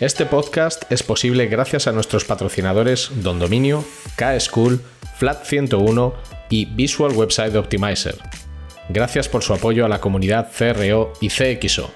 [0.00, 3.84] Este podcast es posible gracias a nuestros patrocinadores Don Dominio,
[4.16, 4.80] K-School,
[5.18, 6.14] Flat 101
[6.50, 8.16] y Visual Website Optimizer.
[8.88, 11.92] Gracias por su apoyo a la comunidad CRO y CXO.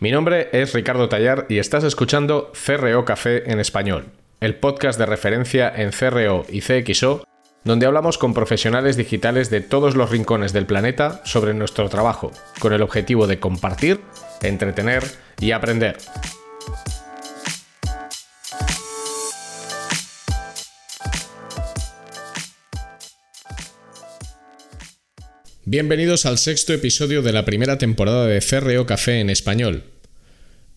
[0.00, 5.04] Mi nombre es Ricardo Tallar y estás escuchando CRO Café en español, el podcast de
[5.04, 7.24] referencia en CRO y CXO,
[7.62, 12.72] donde hablamos con profesionales digitales de todos los rincones del planeta sobre nuestro trabajo, con
[12.72, 14.00] el objetivo de compartir,
[14.40, 15.04] entretener
[15.40, 15.98] y aprender.
[25.66, 29.84] Bienvenidos al sexto episodio de la primera temporada de CRO Café en español.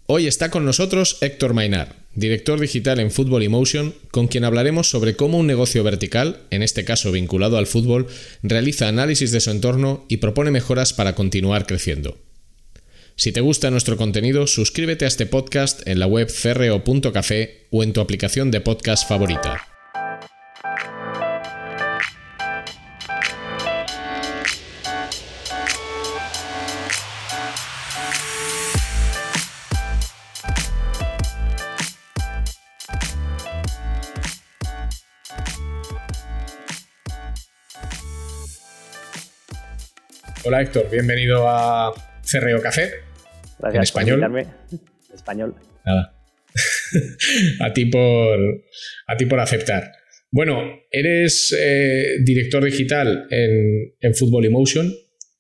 [0.06, 5.16] Hoy está con nosotros Héctor Mainar, director digital en Football Emotion, con quien hablaremos sobre
[5.16, 8.08] cómo un negocio vertical, en este caso vinculado al fútbol,
[8.42, 12.18] realiza análisis de su entorno y propone mejoras para continuar creciendo.
[13.16, 17.94] Si te gusta nuestro contenido, suscríbete a este podcast en la web cro.café o en
[17.94, 19.73] tu aplicación de podcast favorita.
[40.54, 41.92] Hola Héctor, bienvenido a
[42.24, 42.92] Cerreo Café.
[43.58, 44.24] Gracias en español.
[44.70, 45.56] En español.
[45.84, 46.16] Nada.
[47.60, 48.64] a, ti por,
[49.08, 49.92] a ti por aceptar.
[50.30, 54.94] Bueno, eres eh, director digital en, en Football Emotion.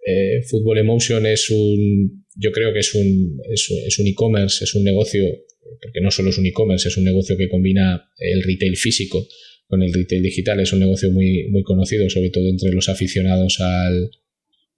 [0.03, 4.83] Eh, Football Emotion es un, yo creo que es un, es, un e-commerce, es un
[4.83, 5.25] negocio,
[5.79, 9.27] porque no solo es un e-commerce, es un negocio que combina el retail físico
[9.67, 10.59] con el retail digital.
[10.59, 14.09] Es un negocio muy, muy conocido, sobre todo entre los aficionados al,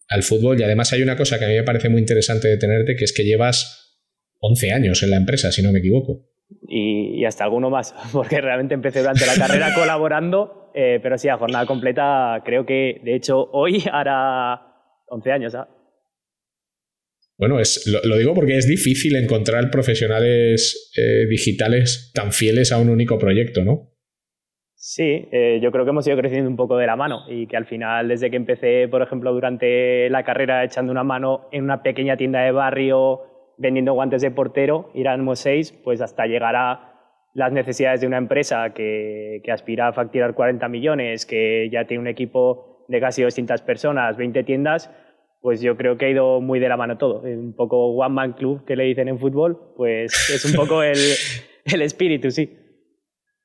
[0.10, 0.60] al fútbol.
[0.60, 3.04] Y además hay una cosa que a mí me parece muy interesante de tenerte, que
[3.04, 3.98] es que llevas
[4.40, 6.26] 11 años en la empresa, si no me equivoco.
[6.68, 11.38] Y, hasta alguno más, porque realmente empecé durante la carrera colaborando, eh, pero sí, a
[11.38, 14.62] jornada completa creo que, de hecho, hoy hará
[15.08, 15.56] 11 años.
[15.56, 15.68] ¿ah?
[17.38, 22.90] Bueno, es, lo, digo porque es difícil encontrar profesionales eh, digitales tan fieles a un
[22.90, 23.95] único proyecto, ¿no?
[24.78, 27.58] Sí, eh, yo creo que hemos ido creciendo un poco de la mano y que
[27.58, 31.82] al final, desde que empecé, por ejemplo, durante la carrera echando una mano en una
[31.82, 33.22] pequeña tienda de barrio
[33.58, 36.92] vendiendo guantes de portero, éramos seis, pues hasta llegar a
[37.34, 42.02] las necesidades de una empresa que, que aspira a facturar 40 millones, que ya tiene
[42.02, 44.92] un equipo de casi 200 personas, 20 tiendas,
[45.42, 47.22] pues yo creo que ha ido muy de la mano todo.
[47.22, 50.98] Un poco One Man Club que le dicen en fútbol, pues es un poco el,
[51.66, 52.65] el espíritu, sí.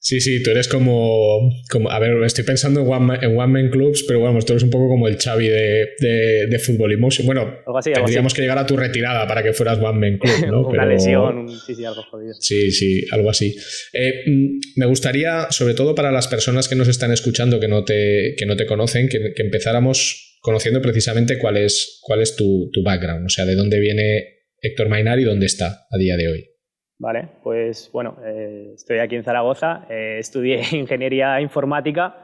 [0.03, 3.47] Sí, sí, tú eres como, como a ver, estoy pensando en One, Man, en one
[3.53, 6.93] Man Clubs, pero bueno, tú eres un poco como el Xavi de, de, de Fútbol
[6.93, 7.27] Emotion.
[7.27, 10.61] Bueno, tendríamos que llegar a tu retirada para que fueras One Man Club, ¿no?
[10.69, 12.33] Una lesión, sí, sí, algo jodido.
[12.41, 13.55] Sí, sí, algo así.
[13.93, 17.85] Eh, mm, me gustaría, sobre todo para las personas que nos están escuchando, que no
[17.85, 22.71] te, que no te conocen, que, que empezáramos conociendo precisamente cuál es, cuál es tu,
[22.73, 26.29] tu background, o sea, de dónde viene Héctor Mainar y dónde está a día de
[26.29, 26.50] hoy.
[27.01, 32.15] Vale, pues bueno, eh, estoy aquí en Zaragoza, eh, estudié ingeniería informática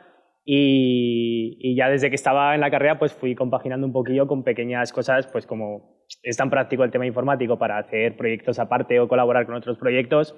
[0.44, 4.92] y, ya desde que estaba en la carrera pues fui compaginando un poquillo con pequeñas
[4.92, 9.46] cosas, pues como es tan práctico el tema informático para hacer proyectos aparte o colaborar
[9.46, 10.36] con otros proyectos,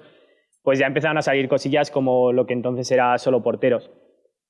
[0.63, 3.91] pues ya empezaron a salir cosillas como lo que entonces era solo porteros.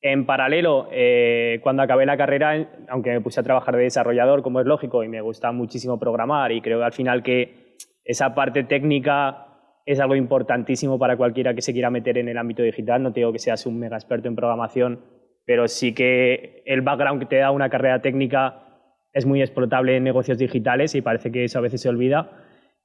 [0.01, 4.59] En paralelo, eh, cuando acabé la carrera, aunque me puse a trabajar de desarrollador, como
[4.59, 7.75] es lógico, y me gusta muchísimo programar, y creo al final que
[8.05, 9.48] esa parte técnica
[9.91, 13.01] es algo importantísimo para cualquiera que se quiera meter en el ámbito digital.
[13.01, 14.99] No te digo que seas un mega experto en programación,
[15.45, 20.03] pero sí que el background que te da una carrera técnica es muy explotable en
[20.03, 22.29] negocios digitales y parece que eso a veces se olvida.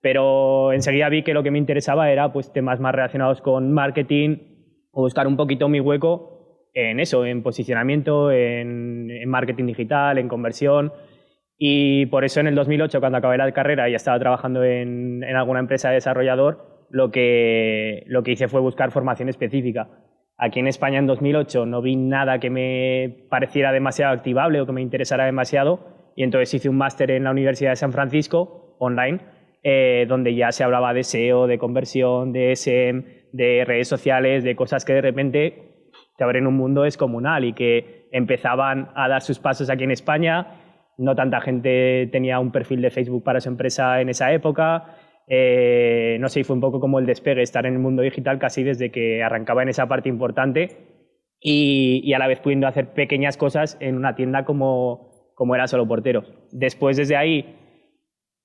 [0.01, 4.39] Pero enseguida vi que lo que me interesaba era pues, temas más relacionados con marketing
[4.91, 10.91] o buscar un poquito mi hueco en eso, en posicionamiento, en, marketing digital, en conversión.
[11.59, 15.37] Y por eso en el 2008, cuando acabé la carrera y estaba trabajando en, en
[15.37, 19.89] alguna empresa de desarrollador, lo que, lo que hice fue buscar formación específica.
[20.39, 24.71] Aquí en España en 2008 no vi nada que me pareciera demasiado activable o que
[24.71, 29.19] me interesara demasiado y entonces hice un máster en la Universidad de San Francisco online
[29.65, 34.55] eh, donde ya se hablaba de SEO, de conversión, de SM, de redes sociales, de
[34.55, 39.41] cosas que de repente te abren un mundo descomunal y que empezaban a dar sus
[39.41, 40.47] pasos aquí en España.
[40.97, 44.95] No tanta gente tenía un perfil de Facebook para su empresa en esa época
[45.27, 48.63] Eh, no sé, fue un poco como el despegue, estar en el mundo digital casi
[48.63, 50.95] desde que arrancaba en esa parte importante
[51.41, 55.87] y, a la vez pudiendo hacer pequeñas cosas en una tienda como, como era solo
[55.87, 56.25] portero.
[56.53, 57.57] Después, desde ahí,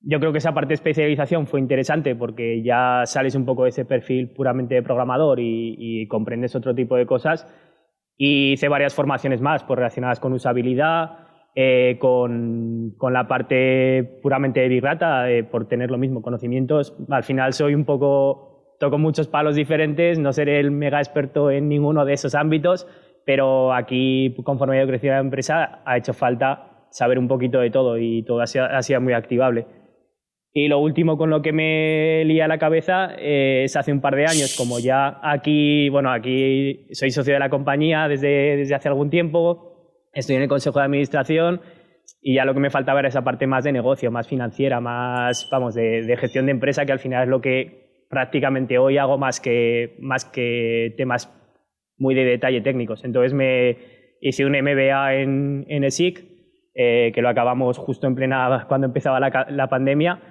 [0.01, 3.69] yo creo que esa parte de especialización fue interesante porque ya sales un poco de
[3.69, 7.47] ese perfil puramente de programador y, comprendes otro tipo de cosas.
[8.17, 14.59] Y hice varias formaciones más pues, relacionadas con usabilidad, eh, con, con, la parte puramente
[14.61, 16.95] de Big Data, eh, por tener lo mismo, conocimientos.
[17.09, 21.67] Al final soy un poco, toco muchos palos diferentes, no seré el mega experto en
[21.67, 22.87] ninguno de esos ámbitos,
[23.25, 27.69] pero aquí, conforme he ido creciendo la empresa, ha hecho falta saber un poquito de
[27.69, 29.65] todo y todo ha sido, ha sido muy activable.
[30.51, 34.15] Y lo último con lo que me lía la cabeza eh, es hace un par
[34.15, 38.87] de años, como ya aquí, bueno, aquí soy socio de la compañía desde, desde hace
[38.87, 39.68] algún tiempo,
[40.13, 41.61] estoy en el consejo de administración
[42.21, 45.47] y ya lo que me faltaba era esa parte más de negocio, más financiera, más,
[45.51, 49.39] vamos, de, gestión de empresa, que al final es lo que prácticamente hoy hago más
[49.39, 51.31] que, más que temas
[51.97, 53.03] muy de detalle técnicos.
[53.03, 53.77] Entonces me
[54.21, 56.29] hice un MBA en, en ESIC,
[56.81, 60.21] eh, que lo acabamos justo en plena, cuando empezaba la, pandemia,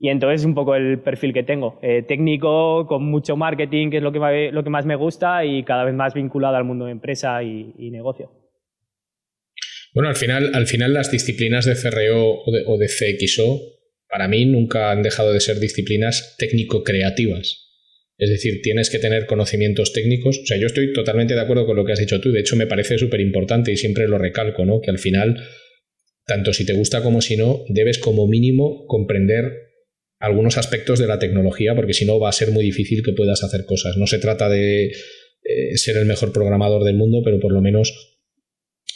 [0.00, 1.78] y entonces es un poco el perfil que tengo.
[1.82, 5.94] Eh, técnico, con mucho marketing, que es lo que, más me gusta, y cada vez
[5.94, 8.30] más vinculado al mundo de empresa y, negocio.
[9.94, 13.60] Bueno, al final, al final las disciplinas de CRO o de, o de CXO,
[14.08, 17.70] para mí nunca han dejado de ser disciplinas técnico-creativas.
[18.18, 20.38] Es decir, tienes que tener conocimientos técnicos.
[20.42, 22.30] O sea, yo estoy totalmente de acuerdo con lo que has dicho tú.
[22.32, 24.80] De hecho, me parece súper importante y siempre lo recalco, ¿no?
[24.80, 25.42] Que al final,
[26.26, 29.70] tanto si te gusta como si no, debes como mínimo comprender
[30.18, 33.42] algunos aspectos de la tecnología, porque si no va a ser muy difícil que puedas
[33.42, 33.96] hacer cosas.
[33.96, 34.92] No se trata de
[35.42, 38.19] eh, ser el mejor programador del mundo, pero por lo menos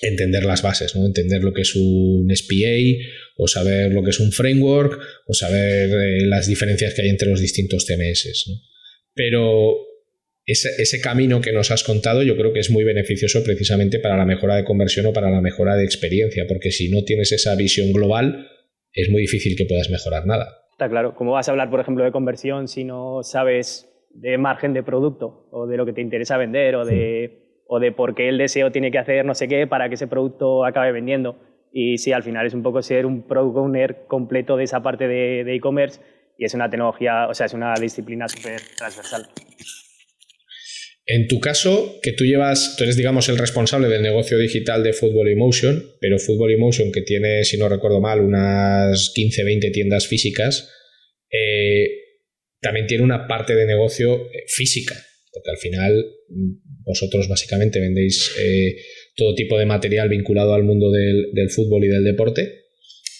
[0.08, 1.06] entender las bases, ¿no?
[1.06, 3.04] entender lo que es un SPA,
[3.36, 7.28] o saber lo que es un framework, o saber eh, las diferencias que hay entre
[7.28, 8.46] los distintos CMS.
[9.14, 9.76] Pero
[10.46, 14.16] ese, ese, camino que nos has contado yo creo que es muy beneficioso precisamente para
[14.16, 17.54] la mejora de conversión o para la mejora de experiencia, porque si no tienes esa
[17.56, 18.48] visión global,
[18.92, 20.64] es muy difícil que puedas mejorar nada.
[20.72, 21.14] Está claro.
[21.14, 25.48] ¿Cómo vas a hablar, por ejemplo, de conversión si no sabes de margen de producto
[25.50, 28.70] o de lo que te interesa vender o de, o de por qué el deseo
[28.70, 31.38] tiene que hacer no sé qué para que ese producto acabe vendiendo?
[31.72, 35.08] Y sí, al final es un poco ser un product owner completo de esa parte
[35.08, 36.00] de e-commerce
[36.38, 39.28] y es una tecnología, o sea, es una disciplina súper transversal.
[41.06, 44.94] En tu caso, que tú llevas, tú eres, digamos, el responsable del negocio digital de
[44.94, 50.06] Football Emotion, pero Football Emotion, que tiene, si no recuerdo mal, unas 15, 20 tiendas
[50.06, 50.72] físicas,
[51.31, 51.88] eh,
[52.60, 54.94] también tiene una parte de negocio eh, física,
[55.31, 56.05] porque al final
[56.84, 58.76] vosotros básicamente vendéis eh,
[59.16, 62.64] todo tipo de material vinculado al mundo del, del fútbol y del deporte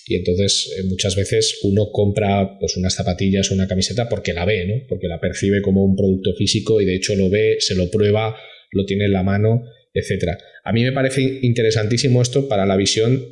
[0.06, 4.44] y entonces eh, muchas veces uno compra pues, unas zapatillas o una camiseta porque la
[4.44, 4.75] ve, ¿no?
[4.88, 8.37] porque la percibe como un producto físico y de hecho lo ve, se lo prueba,
[8.70, 9.64] lo tiene en la mano,
[9.94, 10.37] etc.
[10.64, 13.25] A mí me parece interesantísimo esto para la visión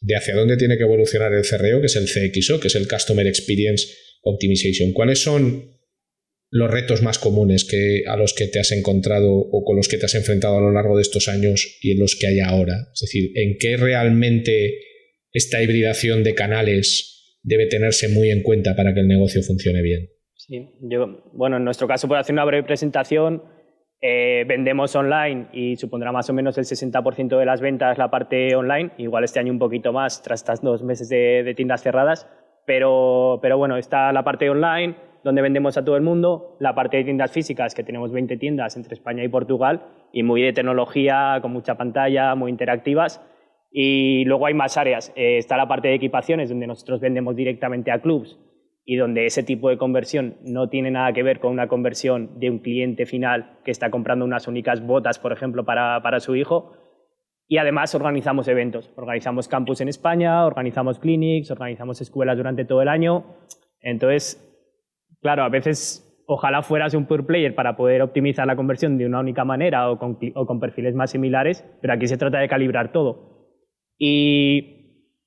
[0.00, 2.86] de hacia dónde tiene que evolucionar el CRO, que es el CXO, que es el
[2.86, 3.86] Customer Experience
[4.22, 4.92] Optimization.
[4.92, 5.77] ¿Cuáles son
[6.50, 9.98] los retos más comunes que, a los que te has encontrado o con los que
[9.98, 12.88] te has enfrentado a lo largo de estos años y en los que hay ahora?
[12.94, 14.78] Es decir, ¿en qué realmente
[15.32, 20.08] esta hibridación de canales debe tenerse muy en cuenta para que el negocio funcione bien.
[20.34, 23.42] Sí, yo, bueno, en nuestro caso, por hacer una breve presentación,
[24.00, 28.54] eh, vendemos online y supondrá más o menos el 60% de las ventas la parte
[28.54, 32.28] online, igual este año un poquito más tras estas dos meses de, tiendas cerradas,
[32.66, 36.96] pero, pero bueno, está la parte online donde vendemos a todo el mundo, la parte
[36.96, 39.82] de tiendas físicas, que tenemos 20 tiendas entre España y Portugal,
[40.12, 43.20] y muy de tecnología, con mucha pantalla, muy interactivas,
[43.70, 45.12] y luego hay más áreas.
[45.16, 48.38] Eh, está la parte de equipaciones, donde nosotros vendemos directamente a clubs
[48.84, 52.48] y donde ese tipo de conversión no tiene nada que ver con una conversión de
[52.48, 56.72] un cliente final que está comprando unas únicas botas, por ejemplo, para, para su hijo.
[57.46, 58.90] Y además organizamos eventos.
[58.96, 63.24] Organizamos campus en España, organizamos clinics, organizamos escuelas durante todo el año.
[63.82, 64.47] Entonces,
[65.20, 69.20] claro, a veces ojalá fueras un pure player para poder optimizar la conversión de una
[69.20, 72.92] única manera o con, o con perfiles más similares, pero aquí se trata de calibrar
[72.92, 73.38] todo.
[73.98, 74.74] Y,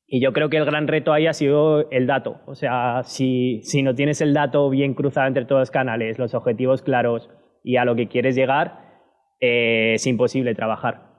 [0.07, 2.41] yo creo que el gran reto ahí ha sido el dato.
[2.45, 6.81] O sea, si, no tienes el dato bien cruzado entre todos los canales, los objetivos
[6.81, 7.29] claros
[7.63, 9.05] y a lo que quieres llegar,
[9.39, 11.11] eh, es imposible trabajar.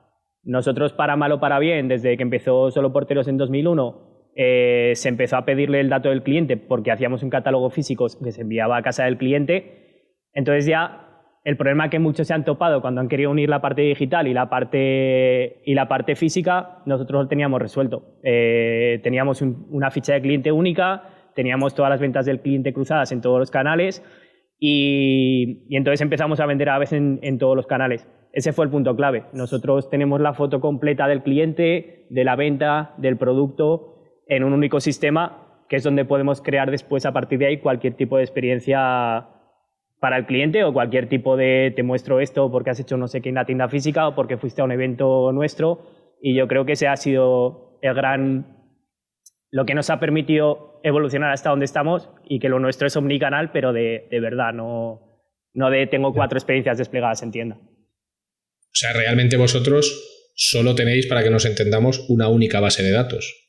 [0.43, 5.09] Nosotros, para mal o para bien, desde que empezó Solo Porteros en 2001, eh, se
[5.09, 8.77] empezó a pedirle el dato del cliente porque hacíamos un catálogo físico que se enviaba
[8.77, 10.09] a casa del cliente.
[10.33, 11.03] Entonces ya
[11.43, 14.33] el problema que muchos se han topado cuando han querido unir la parte digital y
[14.33, 18.17] la parte, y la parte física, nosotros lo teníamos resuelto.
[18.23, 21.03] Eh, teníamos una ficha de cliente única,
[21.35, 24.03] teníamos todas las ventas del cliente cruzadas en todos los canales
[24.57, 28.07] y, entonces empezamos a vender a veces en, todos los canales.
[28.31, 29.25] Ese fue el punto clave.
[29.33, 33.92] Nosotros tenemos la foto completa del cliente, de la venta, del producto
[34.35, 37.93] en un único sistema, que es donde podemos crear después a partir de ahí cualquier
[37.95, 39.27] tipo de experiencia
[39.99, 43.21] para el cliente o cualquier tipo de te muestro esto porque has hecho no sé
[43.21, 45.81] qué en la tienda física o porque fuiste a un evento nuestro.
[46.21, 48.53] Y yo creo que ese ha sido el gran
[49.53, 53.51] lo que nos ha permitido evolucionar hasta donde estamos y que lo nuestro es omnicanal,
[53.51, 57.55] pero de, verdad, no, no de tengo cuatro experiencias desplegadas en tienda.
[57.55, 63.42] O sea, realmente vosotros solo tenéis, para que nos entendamos, una única base de datos.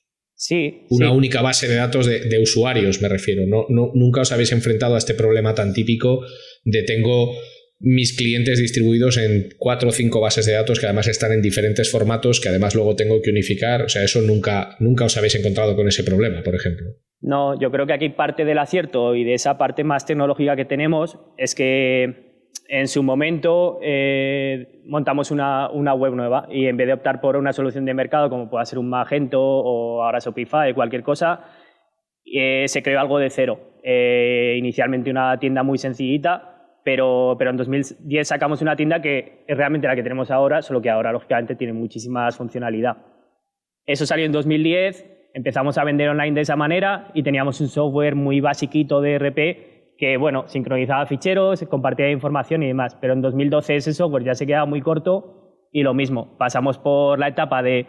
[0.46, 0.82] Sí.
[0.90, 3.46] Una única base de datos de, usuarios, me refiero.
[3.46, 6.20] No, no, nunca os habéis enfrentado a este problema tan típico
[6.64, 7.34] de tengo
[7.80, 11.90] mis clientes distribuidos en cuatro o cinco bases de datos que además están en diferentes
[11.90, 13.84] formatos que además luego tengo que unificar.
[13.84, 16.90] O sea, eso nunca, nunca os habéis encontrado con ese problema, por ejemplo.
[17.22, 20.66] No, yo creo que aquí parte del acierto y de esa parte más tecnológica que
[20.66, 22.33] tenemos es que
[22.68, 27.52] en su momento eh, montamos una, web nueva y en vez de optar por una
[27.52, 31.44] solución de mercado como pueda ser un Magento o ahora Shopify, cualquier cosa,
[32.24, 33.60] eh, se creó algo de cero.
[33.82, 39.56] Eh, inicialmente una tienda muy sencillita pero, pero en 2010 sacamos una tienda que es
[39.56, 42.98] realmente la que tenemos ahora, solo que ahora lógicamente tiene muchísimas funcionalidad.
[43.86, 48.14] Eso salió en 2010, empezamos a vender online de esa manera y teníamos un software
[48.14, 53.76] muy basiquito de RP que, bueno, sincronizaba ficheros, compartía información y demás, pero en 2012
[53.76, 57.86] ese software ya se quedaba muy corto y lo mismo, pasamos por la etapa de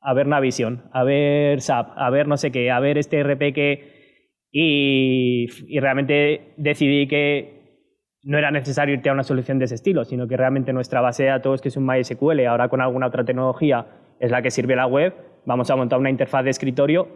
[0.00, 3.52] a ver Navision, a ver SAP, a ver no sé qué, a ver este RP
[3.52, 3.98] que...
[4.50, 7.58] Y, y realmente decidí que
[8.22, 11.24] no era necesario irte a una solución de ese estilo, sino que realmente nuestra base
[11.24, 13.86] de datos, que es un MySQL, ahora con alguna otra tecnología,
[14.18, 15.14] es la que sirve la web,
[15.44, 17.08] vamos a montar una interfaz de escritorio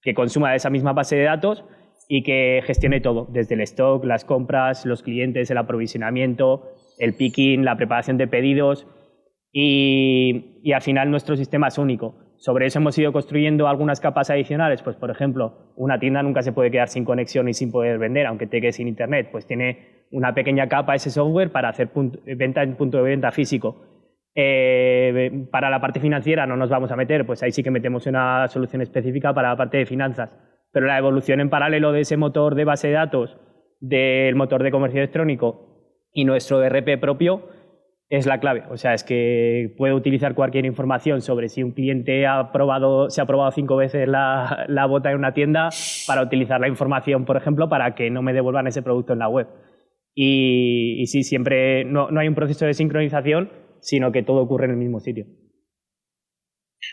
[0.00, 1.64] que consuma esa misma base de datos
[2.14, 7.64] y que gestione todo, desde el stock, las compras, los clientes, el aprovisionamiento, el picking,
[7.64, 8.86] la preparación de pedidos
[9.50, 12.14] y, y al final nuestro sistema es único.
[12.36, 16.52] Sobre eso hemos ido construyendo algunas capas adicionales, pues por ejemplo, una tienda nunca se
[16.52, 20.04] puede quedar sin conexión y sin poder vender, aunque te quede sin internet, pues tiene
[20.10, 21.88] una pequeña capa ese software para hacer
[22.36, 23.86] venta en punto de venta físico.
[24.34, 28.06] Eh, para la parte financiera no nos vamos a meter, pues ahí sí que metemos
[28.06, 30.51] una solución específica para la parte de finanzas.
[30.72, 33.36] Pero la evolución en paralelo de ese motor de base de datos,
[33.80, 37.48] del motor de comercio electrónico y nuestro ERP propio
[38.08, 38.64] es la clave.
[38.70, 43.20] O sea, es que puedo utilizar cualquier información sobre si un cliente ha probado, se
[43.20, 45.70] ha probado cinco veces la, la bota en una tienda
[46.06, 49.28] para utilizar la información, por ejemplo, para que no me devuelvan ese producto en la
[49.28, 49.48] web.
[50.14, 53.50] Y, sí, siempre no, hay un proceso de sincronización,
[53.80, 55.26] sino que todo ocurre en el mismo sitio.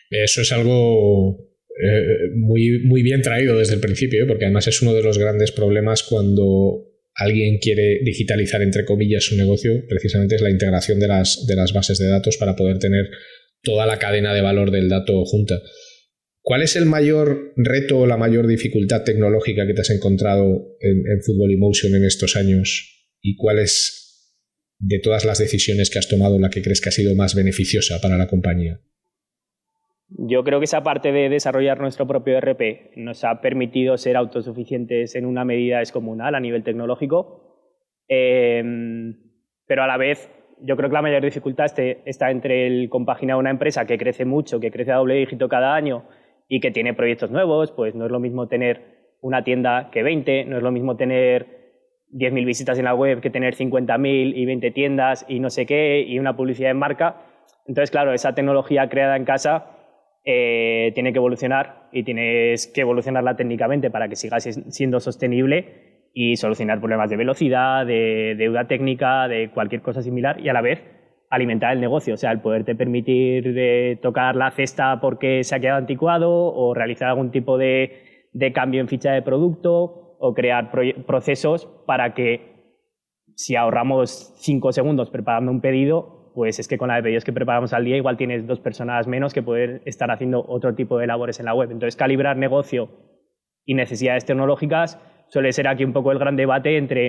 [0.10, 1.49] Eso es algo
[1.82, 4.28] eh, muy, muy bien traído desde el principio, ¿eh?
[4.28, 9.38] porque además es uno de los grandes problemas cuando alguien quiere digitalizar, entre comillas, su
[9.38, 13.10] negocio, precisamente es la integración de las, de las bases de datos para poder tener
[13.64, 15.56] toda la cadena de valor del dato junta.
[16.42, 20.98] ¿Cuál es el mayor reto o la mayor dificultad tecnológica que te has encontrado en,
[20.98, 24.36] en Football Emotion en estos años y cuál es
[24.80, 28.02] de todas las decisiones que has tomado la que crees que ha sido más beneficiosa
[28.02, 28.82] para la compañía?
[30.12, 35.16] Yo creo que esa parte de desarrollar nuestro propio RP nos ha permitido ser autosuficientes
[35.16, 37.68] en una medida descomunal a nivel tecnológico,
[38.08, 39.16] em,
[39.68, 43.38] pero a la vez yo creo que la mayor dificultad este, está entre el compaginar
[43.38, 46.06] una empresa que crece mucho, que crece a doble dígito cada año
[46.48, 50.46] y que tiene proyectos nuevos, pues no es lo mismo tener una tienda que 20,
[50.46, 51.60] no es lo mismo tener
[52.12, 56.02] 10.000 visitas en la web que tener 50.000 y 20 tiendas y no sé qué
[56.02, 57.18] y una publicidad en marca.
[57.68, 59.76] Entonces, claro, esa tecnología creada en casa
[60.26, 66.36] eh, tiene que evolucionar y tienes que evolucionarla técnicamente para que siga siendo sostenible y
[66.36, 70.84] solucionar problemas de velocidad, de deuda técnica, de cualquier cosa similar y a la vez
[71.30, 75.60] alimentar el negocio, o sea, el poderte permitir de tocar la cesta porque se ha
[75.60, 80.72] quedado anticuado o realizar algún tipo de, de cambio en ficha de producto o crear
[81.06, 82.50] procesos para que
[83.36, 87.34] si ahorramos cinco segundos preparando un pedido, pues es que con la de pedidos que
[87.34, 91.08] preparamos al día igual tienes dos personas menos que poder estar haciendo otro tipo de
[91.08, 91.72] labores en la web.
[91.72, 92.90] Entonces, calibrar negocio
[93.66, 97.08] y necesidades tecnológicas suele ser aquí un poco el gran debate entre,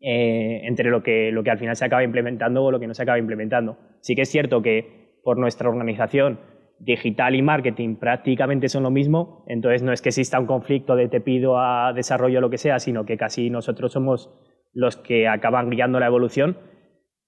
[0.00, 2.94] eh, entre lo, que, lo que al final se acaba implementando o lo que no
[2.94, 3.78] se acaba implementando.
[4.00, 6.38] Sí que es cierto que por nuestra organización
[6.80, 11.08] digital y marketing prácticamente son lo mismo, entonces no es que exista un conflicto de
[11.08, 14.30] te pido a desarrollo o lo que sea, sino que casi nosotros somos
[14.72, 16.56] los que acaban guiando la evolución,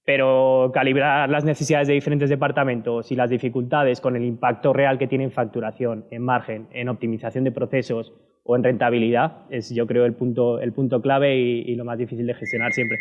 [0.05, 5.07] pero calibrar las necesidades de diferentes departamentos y las dificultades con el impacto real que
[5.07, 9.45] tiene en facturación, en margen, en optimización de procesos o en rentabilidad.
[9.49, 12.97] Es yo creo el punto, el punto clave y, lo más difícil de gestionar siempre.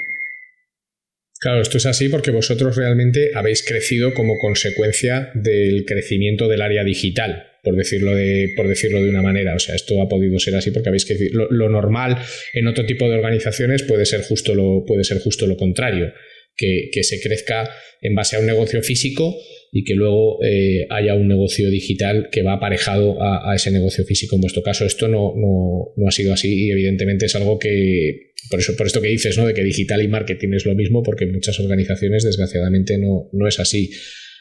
[1.41, 6.85] Claro, esto es así porque vosotros realmente habéis crecido como consecuencia del crecimiento del área
[6.85, 9.57] digital, por decirlo de, por decirlo de una manera.
[9.57, 11.49] O sea, esto ha podido ser así porque habéis crecido.
[11.51, 12.17] Lo, normal
[12.53, 16.13] en otro tipo de organizaciones puede ser justo lo, puede ser justo lo contrario,
[16.57, 17.69] que, que se crezca
[18.01, 19.37] en base a un negocio físico
[19.75, 24.37] y que luego eh, haya un negocio digital que va aparejado a, ese negocio físico.
[24.37, 28.61] En vuestro caso, esto no, no, ha sido así y evidentemente es algo que, por
[28.61, 29.47] eso, por esto que dices, ¿no?
[29.47, 33.49] De que digital y marketing es lo mismo, porque en muchas organizaciones, desgraciadamente, no, no
[33.49, 33.91] es así.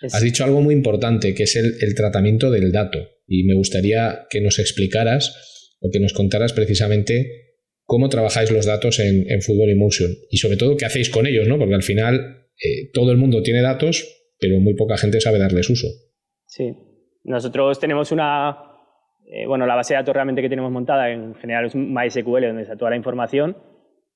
[0.01, 3.00] Has dicho algo muy importante, que es el, tratamiento del dato.
[3.25, 5.34] Y me gustaría que nos explicaras
[5.80, 7.50] o que nos contaras precisamente
[7.91, 11.45] cómo trabajáis los datos en, en Football Emotion y sobre todo qué hacéis con ellos,
[11.50, 11.57] ¿no?
[11.57, 15.69] Porque al final eh, todo el mundo tiene datos, pero muy poca gente sabe darles
[15.69, 15.88] uso.
[16.45, 16.74] Sí,
[17.25, 18.57] nosotros tenemos una,
[19.25, 22.62] eh, bueno, la base de datos realmente que tenemos montada en general es MySQL, donde
[22.62, 23.57] está toda la información,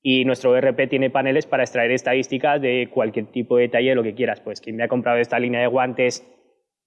[0.00, 4.14] y nuestro ERP tiene paneles para extraer estadísticas de cualquier tipo de detalle, lo que
[4.14, 4.40] quieras.
[4.40, 6.26] Pues quien me ha comprado esta línea de guantes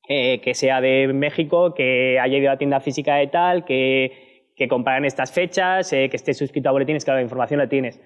[0.07, 4.28] eh, que sea de México, que haya ido a tienda física de tal, que,
[4.59, 7.99] que comparan estas fechas, eh, que esté suscrito a boletines, claro, la información la tienes.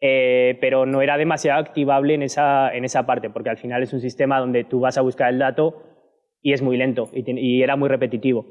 [0.00, 3.92] Eh, pero no era demasiado activable en esa, en esa parte, porque al final es
[3.92, 5.82] un sistema donde tú vas a buscar el dato
[6.40, 8.46] y es muy lento y, era muy repetitivo.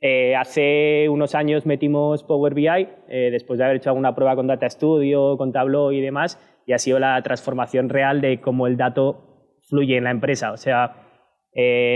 [0.00, 2.68] Eh, hace unos años metimos Power BI,
[3.08, 6.74] eh, después de haber hecho alguna prueba con Data Studio, con Tableau y demás, y
[6.74, 10.52] ha sido la transformación real de cómo el dato fluye en la empresa.
[10.52, 11.03] O sea,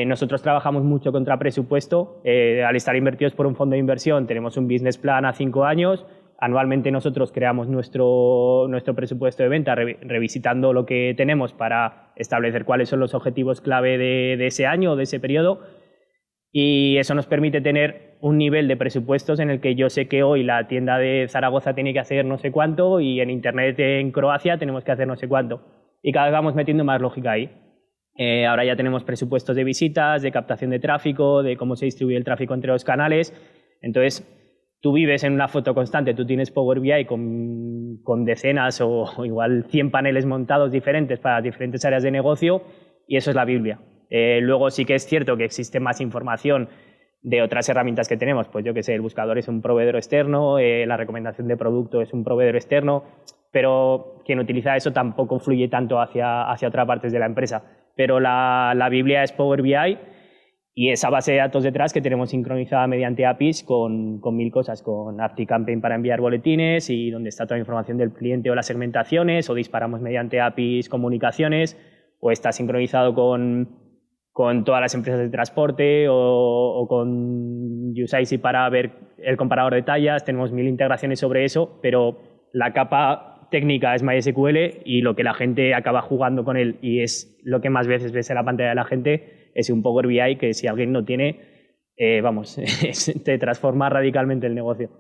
[0.07, 2.23] nosotros trabajamos mucho contra presupuesto.
[2.25, 6.07] al estar invertidos por un fondo de inversión, tenemos un business plan a cinco años,
[6.41, 12.89] Anualmente nosotros creamos nuestro, nuestro presupuesto de venta revisitando lo que tenemos para establecer cuáles
[12.89, 15.63] son los objetivos clave de, de ese año o de ese periodo
[16.53, 20.23] y eso nos permite tener un nivel de presupuestos en el que yo sé que
[20.23, 24.13] hoy la tienda de Zaragoza tiene que hacer no sé cuánto y en Internet en
[24.13, 25.63] Croacia tenemos que hacer no sé cuánto.
[26.03, 27.51] Y cada vez vamos metiendo más lógica ahí.
[28.21, 32.17] Eh, ahora ya tenemos presupuestos de visitas, de captación de tráfico, de cómo se distribuye
[32.17, 33.33] el tráfico entre los canales.
[33.81, 34.27] Entonces,
[34.81, 39.93] tú vives en una foto constante, tú tienes Power BI con, decenas o, igual 100
[39.93, 42.63] paneles montados diferentes para diferentes áreas de negocio
[43.07, 43.81] y eso es la Biblia.
[44.11, 46.69] Eh, luego sí que es cierto que existe más información
[47.23, 50.59] de otras herramientas que tenemos, pues yo que sé, el buscador es un proveedor externo,
[50.59, 53.05] eh, la recomendación de producto es un proveedor externo,
[53.53, 57.65] pero quien utiliza eso tampoco fluye tanto hacia, hacia otras partes de la empresa.
[57.99, 59.99] Pero la, la Biblia es Power BI
[60.73, 64.85] y esa base de datos detrás que tenemos sincronizada mediante APIs con, con mil cosas,
[64.85, 68.67] con ActiveCampaign para enviar boletines y donde está toda la información del cliente o las
[68.67, 71.77] segmentaciones, o disparamos mediante APIs comunicaciones,
[72.21, 73.69] o está sincronizado con,
[74.31, 79.83] con todas las empresas de transporte o, o con USIC para ver el comparador de
[79.83, 80.25] tallas.
[80.25, 82.21] Tenemos mil integraciones sobre eso, pero
[82.53, 87.01] la capa técnica es MySQL y lo que la gente acaba jugando con él y
[87.01, 90.07] es lo que más veces ves en la pantalla de la gente es un Power
[90.07, 91.41] BI que si alguien no tiene,
[91.97, 92.57] eh, vamos,
[93.25, 94.91] te transforma radicalmente el negocio.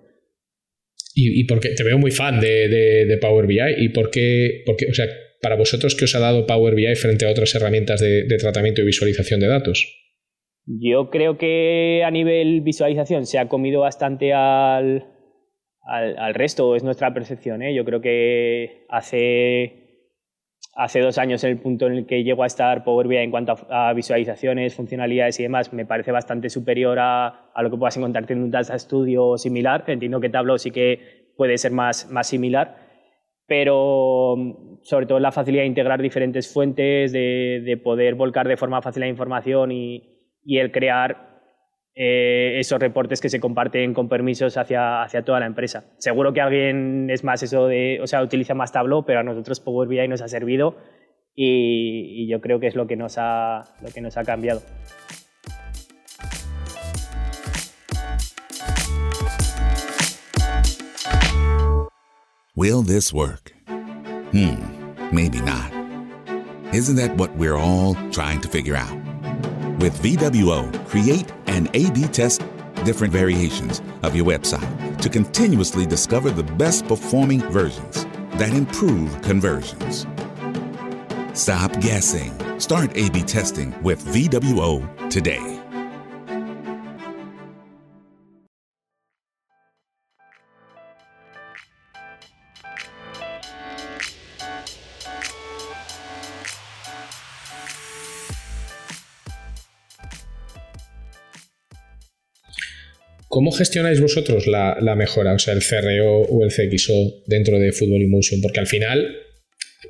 [1.14, 3.58] ¿Y, porque te veo muy fan de, Power BI?
[3.78, 5.06] ¿Y por qué, o sea,
[5.40, 8.86] para vosotros, qué os ha dado Power BI frente a otras herramientas de, tratamiento y
[8.86, 9.96] visualización de datos?
[10.66, 15.06] Yo creo que a nivel visualización se ha comido bastante al,
[15.88, 17.62] al, resto, es nuestra percepción.
[17.62, 17.74] ¿eh?
[17.74, 19.88] Yo creo que hace
[20.74, 23.32] hace dos años en el punto en el que llego a estar Power BI en
[23.32, 28.30] cuanto a, visualizaciones, funcionalidades y demás, me parece bastante superior a, lo que puedas encontrar
[28.30, 29.82] en un Data Studio similar.
[29.88, 32.76] Entiendo que Tableau sí que puede ser más, más similar,
[33.46, 34.36] pero
[34.82, 39.08] sobre todo la facilidad de integrar diferentes fuentes, de, poder volcar de forma fácil la
[39.08, 41.27] información y, y el crear
[42.00, 45.82] eh, esos reportes que se comparten con permisos hacia, hacia toda la empresa.
[45.98, 49.58] Seguro que alguien es más eso de, o sea, utiliza más Tableau, pero a nosotros
[49.58, 50.76] Power BI nos ha servido
[51.34, 54.62] y, yo creo que es lo que nos ha, lo que nos ha cambiado.
[62.54, 63.52] Will this work?
[64.30, 64.62] Hmm,
[65.12, 65.72] maybe not.
[66.72, 69.07] Isn't that what we're all trying to figure out?
[69.78, 72.42] With VWO, create and A B test
[72.84, 80.06] different variations of your website to continuously discover the best performing versions that improve conversions.
[81.32, 82.32] Stop guessing.
[82.58, 85.57] Start A B testing with VWO today.
[103.38, 108.02] ¿Cómo gestionáis vosotros la, mejora, o sea, el CRO o el CXO dentro de Football
[108.02, 108.40] Emotion?
[108.40, 109.16] Porque al final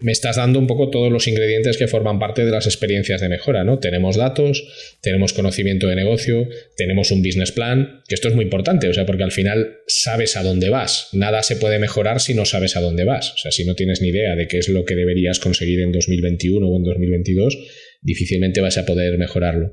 [0.02, 3.30] me estás dando un poco todos los ingredientes que forman parte de las experiencias de
[3.30, 3.78] mejora, ¿no?
[3.78, 8.86] Tenemos datos, tenemos conocimiento de negocio, tenemos un business plan, que esto es muy importante,
[8.86, 11.08] o sea, porque al final sabes a dónde vas.
[11.14, 13.32] Nada se puede mejorar si no sabes a dónde vas.
[13.32, 15.90] O sea, si no tienes ni idea de qué es lo que deberías conseguir en
[15.90, 17.56] 2021 o en 2022,
[18.02, 19.72] difícilmente vas a poder mejorarlo.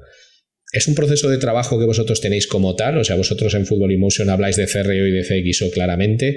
[0.75, 2.97] ¿Es un proceso de trabajo que vosotros tenéis como tal?
[2.97, 6.35] O sea, vosotros en Football Emotion habláis de CRO y de CXO claramente.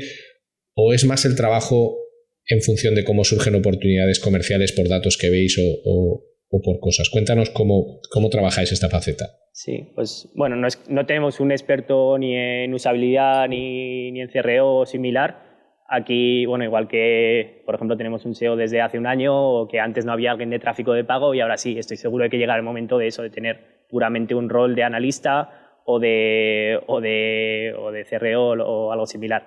[0.74, 1.98] ¿O es más el trabajo
[2.46, 7.09] en función de cómo surgen oportunidades comerciales por datos que veis o, por cosas?
[7.11, 9.27] Cuéntanos cómo, cómo, trabajáis esta faceta.
[9.53, 14.87] Sí, pues bueno, no, no tenemos un experto ni en usabilidad ni, ni en CRO
[14.87, 15.48] similar.
[15.88, 19.81] Aquí, bueno, igual que, por ejemplo, tenemos un SEO desde hace un año o que
[19.81, 22.38] antes no había alguien de tráfico de pago y ahora sí, estoy seguro de que
[22.38, 27.01] llegará el momento de eso, de tener puramente un rol de analista o de, o
[27.01, 29.46] de, o de CRO o algo similar.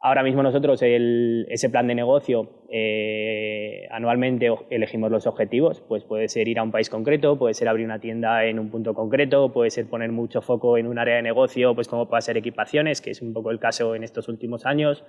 [0.00, 6.46] Ahora mismo nosotros ese plan de negocio eh, anualmente elegimos los objetivos, pues puede ser
[6.46, 9.70] ir a un país concreto, puede ser abrir una tienda en un punto concreto, puede
[9.70, 13.10] ser poner mucho foco en un área de negocio, pues como puede ser equipaciones, que
[13.10, 15.04] es un poco el caso en estos últimos años.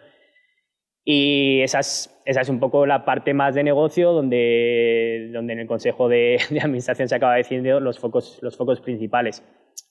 [1.12, 5.60] Y esa es, esa es un poco la parte más de negocio donde, donde en
[5.62, 9.44] el Consejo de, Administración se acaba diciendo los focos, los focos principales.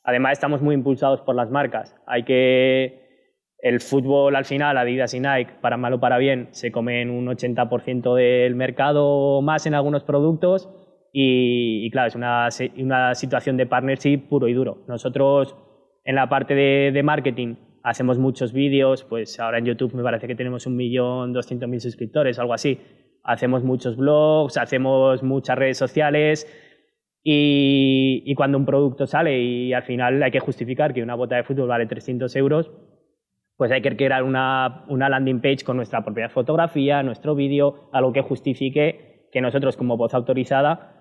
[0.05, 1.97] Además, estamos muy impulsados por las marcas.
[2.07, 3.09] Hay que...
[3.61, 7.27] El fútbol al final, Adidas y Nike, para mal o para bien, se comen un
[7.27, 10.71] 80% del mercado más en algunos productos
[11.13, 14.85] y, claro, es una, una, situación de partnership puro y duro.
[14.87, 15.57] Nosotros
[16.05, 20.27] en la parte de, de marketing hacemos muchos vídeos, pues ahora en YouTube me parece
[20.27, 22.79] que tenemos un millón doscientos mil suscriptores, algo así.
[23.23, 26.47] Hacemos muchos blogs, hacemos muchas redes sociales
[27.23, 31.43] y, cuando un producto sale y al final hay que justificar que una bota de
[31.43, 32.71] fútbol vale 300 euros,
[33.57, 38.13] pues hay que crear una, una landing page con nuestra propia fotografía, nuestro vídeo, algo
[38.13, 40.98] que justifique que nosotros como voz autorizada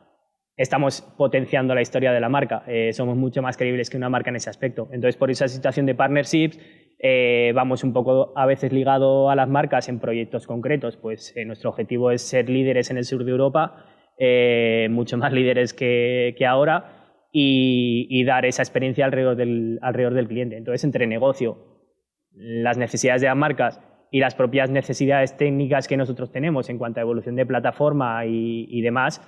[0.57, 2.63] estamos potenciando la historia de la marca.
[2.67, 4.89] Eh, somos mucho más creíbles que una marca en ese aspecto.
[4.91, 6.59] Entonces, por esa situación de partnerships,
[6.99, 10.97] eh, vamos un poco a veces ligado a las marcas en proyectos concretos.
[10.97, 13.85] Pues eh, nuestro objetivo es ser líderes en el sur de Europa,
[14.89, 20.57] mucho más líderes que, ahora, y, dar esa experiencia alrededor del, alrededor del cliente.
[20.57, 21.85] Entonces, entre negocio,
[22.31, 26.99] las necesidades de las marcas y las propias necesidades técnicas que nosotros tenemos en cuanto
[26.99, 29.21] a evolución de plataforma y demás,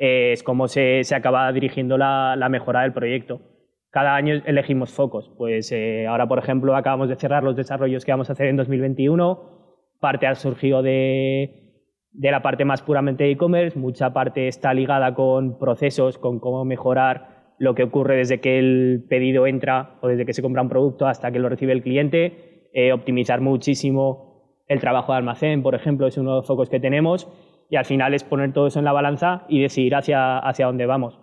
[0.00, 3.42] es cómo se, se acaba dirigiendo la, mejora del proyecto.
[3.90, 5.30] Cada año elegimos focos.
[5.36, 8.56] Pues eh, ahora, por ejemplo, acabamos de cerrar los desarrollos que vamos a hacer en
[8.56, 9.98] 2021.
[10.00, 15.14] Parte ha surgido de, de la parte más puramente de e-commerce, mucha parte está ligada
[15.14, 20.24] con procesos, con cómo mejorar lo que ocurre desde que el pedido entra o desde
[20.24, 24.80] que se compra un producto hasta que lo recibe el cliente, eh, optimizar muchísimo el
[24.80, 27.28] trabajo de almacén, por ejemplo, es uno de los focos que tenemos
[27.70, 30.86] y al final es poner todo eso en la balanza y decidir hacia, hacia dónde
[30.86, 31.18] vamos.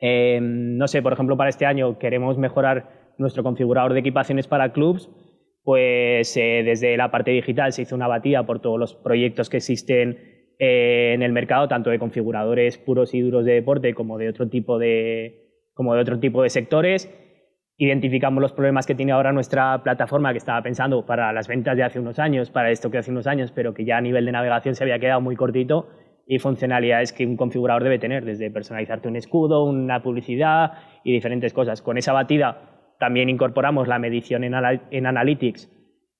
[0.00, 4.72] Eh, no sé, por ejemplo, para este año queremos mejorar nuestro configurador de equipaciones para
[4.72, 5.08] clubs,
[5.62, 9.58] pues eh, desde la parte digital se hizo una batida por todos los proyectos que
[9.58, 10.18] existen
[10.58, 14.48] eh, en el mercado, tanto de configuradores puros y duros de deporte como de otro
[14.48, 17.12] tipo de, como de, otro tipo de sectores
[17.78, 21.84] identificamos los problemas que tiene ahora nuestra plataforma, que estaba pensando para las ventas de
[21.84, 24.32] hace unos años, para esto que hace unos años, pero que ya a nivel de
[24.32, 25.88] navegación se había quedado muy cortito,
[26.26, 31.54] y funcionalidades que un configurador debe tener, desde personalizarte un escudo, una publicidad y diferentes
[31.54, 31.80] cosas.
[31.80, 34.54] Con esa batida también incorporamos la medición en,
[35.06, 35.70] Analytics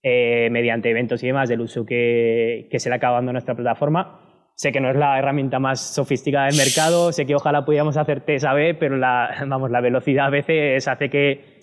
[0.03, 4.28] eh, mediante eventos y demás del uso que, se le acaba dando a nuestra plataforma
[4.59, 8.23] Sé que no es la herramienta más sofisticada del mercado, sé que ojalá pudiéramos hacer
[8.23, 11.61] test A-B, pero la, vamos, la velocidad a veces hace que,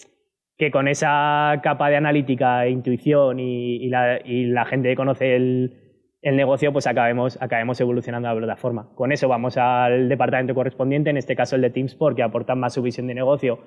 [0.57, 5.35] que con esa capa de analítica, e intuición y, la, y, la, gente que conoce
[5.35, 8.89] el, el, negocio, pues acabemos, acabemos evolucionando la plataforma.
[8.95, 12.75] Con eso vamos al departamento correspondiente, en este caso el de Teamsport, que aporta más
[12.75, 13.59] su visión de negocio,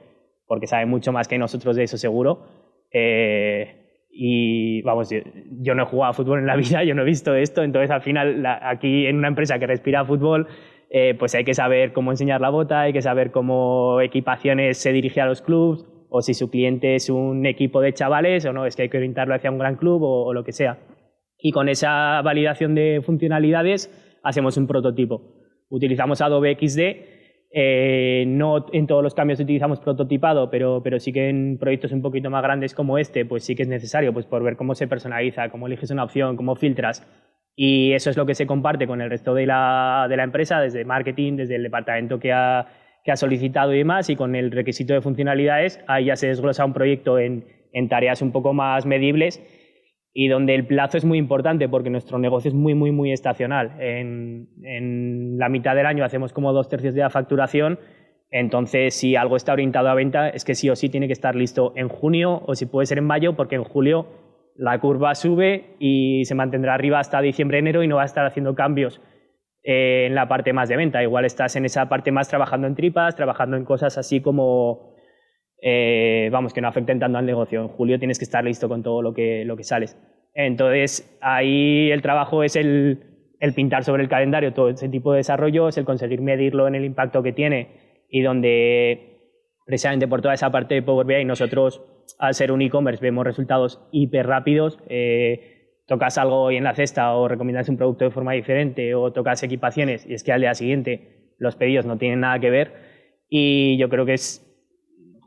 [0.47, 2.47] porque sabe mucho más que nosotros de eso seguro.
[2.91, 7.05] Eh, y vamos, yo, no he jugado a fútbol en la vida, yo no he
[7.05, 10.47] visto esto, entonces al final aquí en una empresa que respira fútbol,
[10.91, 14.93] eh, pues hay que saber cómo enseñar la bota, hay que saber cómo equipaciones se
[14.93, 18.65] dirige a los clubes, o si su cliente es un equipo de chavales o no,
[18.65, 20.79] es que hay que orientarlo hacia un gran club o lo que sea.
[21.39, 23.93] Y con esa validación de funcionalidades
[24.25, 25.23] hacemos un prototipo.
[25.69, 26.81] Utilizamos Adobe XD
[27.51, 32.03] eh, no en todos los cambios utilizamos prototipado, pero, pero sí que en proyectos un
[32.03, 34.87] poquito más grandes como este, pues sí que es necesario, pues por ver cómo se
[34.87, 37.07] personaliza, cómo eliges una opción, cómo filtras.
[37.57, 40.61] Y eso es lo que se comparte con el resto de la, de la empresa,
[40.61, 42.67] desde marketing, desde el departamento que ha,
[43.03, 46.65] que ha solicitado y demás, y con el requisito de funcionalidades, ahí ya se desglosa
[46.65, 49.43] un proyecto en en tareas un poco más medibles
[50.21, 53.77] y donde el plazo es muy importante porque nuestro negocio es muy, muy, muy estacional.
[53.79, 57.79] En, en, la mitad del año hacemos como dos tercios de la facturación,
[58.29, 61.37] entonces si algo está orientado a venta es que sí o sí tiene que estar
[61.37, 64.09] listo en junio o si puede ser en mayo porque en julio
[64.57, 68.27] la curva sube y se mantendrá arriba hasta diciembre, enero y no va a estar
[68.27, 69.01] haciendo cambios
[69.63, 71.01] eh, en la parte más de venta.
[71.01, 74.97] Igual estás en esa parte más trabajando en tripas, trabajando en cosas así como,
[75.61, 77.61] eh, vamos, que no afecten tanto al negocio.
[77.61, 79.97] En julio tienes que estar listo con todo lo que, lo que sales.
[80.35, 83.01] Entonces, ahí el trabajo es el,
[83.57, 87.23] pintar sobre el calendario todo ese tipo de desarrollos, el conseguir medirlo en el impacto
[87.23, 89.17] que tiene y donde
[89.67, 91.83] precisamente por toda esa parte de Power BI nosotros
[92.19, 94.79] al ser un e-commerce vemos resultados hiper rápidos.
[94.89, 99.13] Eh, tocas algo hoy en la cesta o recomiendas un producto de forma diferente o
[99.13, 102.73] tocas equipaciones y es que al día siguiente los pedidos no tienen nada que ver.
[103.29, 104.48] Y yo creo que es,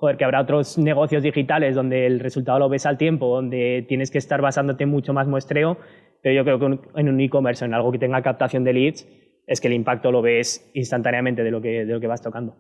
[0.02, 4.10] joder, que habrá otros negocios digitales donde el resultado lo ves al tiempo, donde tienes
[4.10, 5.78] que estar basándote mucho más muestreo,
[6.24, 9.08] pero yo creo que en un e-commerce, en algo que tenga captación de leads,
[9.46, 12.58] es que el impacto lo ves instantáneamente de lo que, de lo que vas tocando.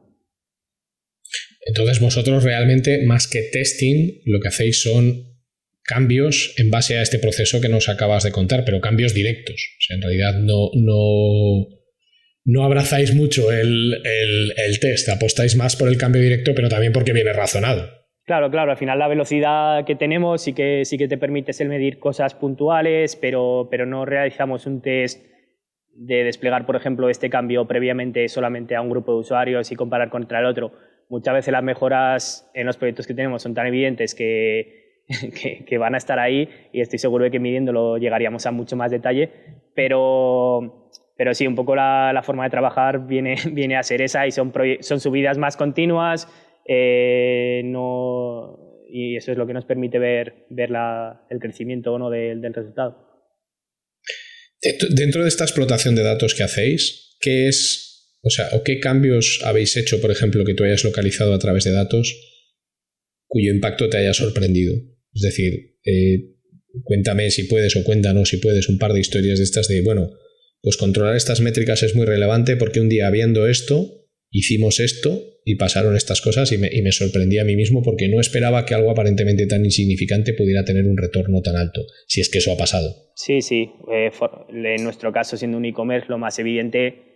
[1.65, 5.31] Entonces vosotros realmente, más que testing, lo que hacéis son
[5.81, 9.55] cambios en base a este proceso que nos acabas de contar, pero cambios directos.
[9.55, 11.65] O sea, en realidad no, no,
[12.45, 17.13] no abrazáis mucho el, el, test, apostáis más por el cambio directo, pero también porque
[17.13, 17.89] viene razonado.
[18.25, 21.69] Claro, claro, al final la velocidad que tenemos sí que, sí que te permite el
[21.69, 25.25] medir cosas puntuales, pero, pero no realizamos un test
[25.93, 30.09] de desplegar, por ejemplo, este cambio previamente solamente a un grupo de usuarios y comparar
[30.09, 30.71] contra el otro
[31.11, 35.03] muchas veces las mejoras en los proyectos que tenemos son tan evidentes que,
[35.67, 38.89] que, van a estar ahí y estoy seguro de que midiéndolo llegaríamos a mucho más
[38.89, 39.29] detalle,
[39.75, 40.89] pero,
[41.21, 44.51] pero sí, un poco la, forma de trabajar viene, viene a ser esa y son,
[44.99, 46.27] subidas más continuas
[46.67, 47.61] eh,
[48.91, 53.07] y eso es lo que nos permite ver, el crecimiento o no del, del resultado.
[54.95, 59.41] Dentro de esta explotación de datos que hacéis, ¿qué es o sea, ¿o qué cambios
[59.43, 62.19] habéis hecho, por ejemplo, que tú hayas localizado a través de datos
[63.27, 64.73] cuyo impacto te haya sorprendido?
[65.13, 66.31] Es decir, eh,
[66.83, 70.09] cuéntame si puedes o cuéntanos si puedes un par de historias de estas de, bueno,
[70.61, 75.55] pues controlar estas métricas es muy relevante porque un día viendo esto, hicimos esto y
[75.55, 78.75] pasaron estas cosas y me, y me sorprendí a mí mismo porque no esperaba que
[78.75, 82.57] algo aparentemente tan insignificante pudiera tener un retorno tan alto, si es que eso ha
[82.57, 83.11] pasado.
[83.15, 83.71] Sí, sí.
[83.91, 84.11] Eh,
[84.53, 87.11] en nuestro caso, siendo un e-commerce, lo más evidente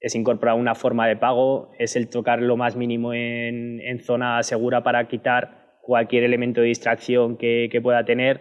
[0.00, 4.82] es incorporar una forma de pago, es el tocar lo más mínimo en, zona segura
[4.82, 8.40] para quitar cualquier elemento de distracción que, pueda tener,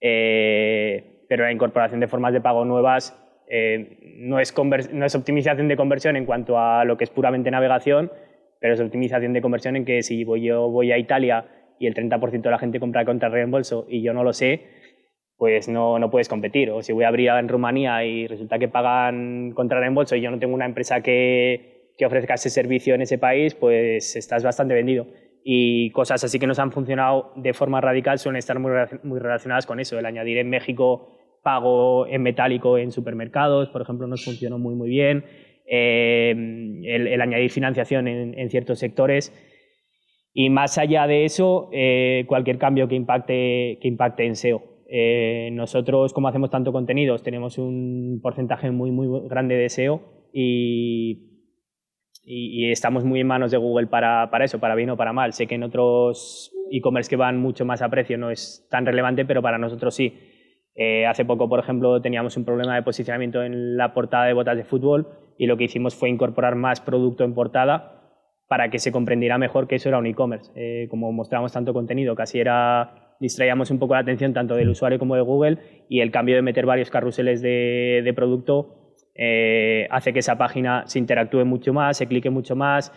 [0.00, 3.14] eh, pero la incorporación de formas de pago nuevas
[3.50, 4.52] eh, no, es
[5.14, 8.12] optimización de conversión en cuanto a lo que es puramente navegación,
[8.60, 11.46] pero es optimización de conversión en que si voy, yo voy a Italia
[11.78, 14.62] y el 30% de la gente compra contra reembolso y yo no lo sé,
[15.36, 16.70] pues no, no, puedes competir.
[16.70, 20.30] O si voy a abrir en Rumanía y resulta que pagan contra reembolso y yo
[20.30, 24.74] no tengo una empresa que, que, ofrezca ese servicio en ese país, pues estás bastante
[24.74, 25.06] vendido.
[25.44, 28.72] Y cosas así que nos han funcionado de forma radical suelen estar muy,
[29.04, 29.98] muy relacionadas con eso.
[29.98, 34.88] El añadir en México pago en metálico en supermercados, por ejemplo, nos funcionó muy, muy
[34.88, 35.24] bien.
[35.70, 36.30] Eh,
[36.84, 39.32] el, añadir financiación en, ciertos sectores.
[40.32, 44.62] Y más allá de eso, eh, cualquier cambio que impacte, que impacte en SEO.
[44.90, 50.00] Eh, nosotros, como hacemos tanto contenidos, tenemos un porcentaje muy, muy grande de SEO
[50.32, 51.42] y,
[52.24, 55.34] y, estamos muy en manos de Google para, para, eso, para bien o para mal.
[55.34, 59.26] Sé que en otros e-commerce que van mucho más a precio no es tan relevante,
[59.26, 60.14] pero para nosotros sí.
[60.80, 64.56] Eh, hace poco, por ejemplo, teníamos un problema de posicionamiento en la portada de botas
[64.56, 68.14] de fútbol y lo que hicimos fue incorporar más producto en portada
[68.46, 70.52] para que se comprendiera mejor que eso era un e-commerce.
[70.54, 75.00] Eh, como mostramos tanto contenido, casi era distraíamos un poco la atención tanto del usuario
[75.00, 80.20] como de Google y el cambio de meter varios carruseles de, producto eh, hace que
[80.20, 82.92] esa página se interactúe mucho más, se clique mucho más,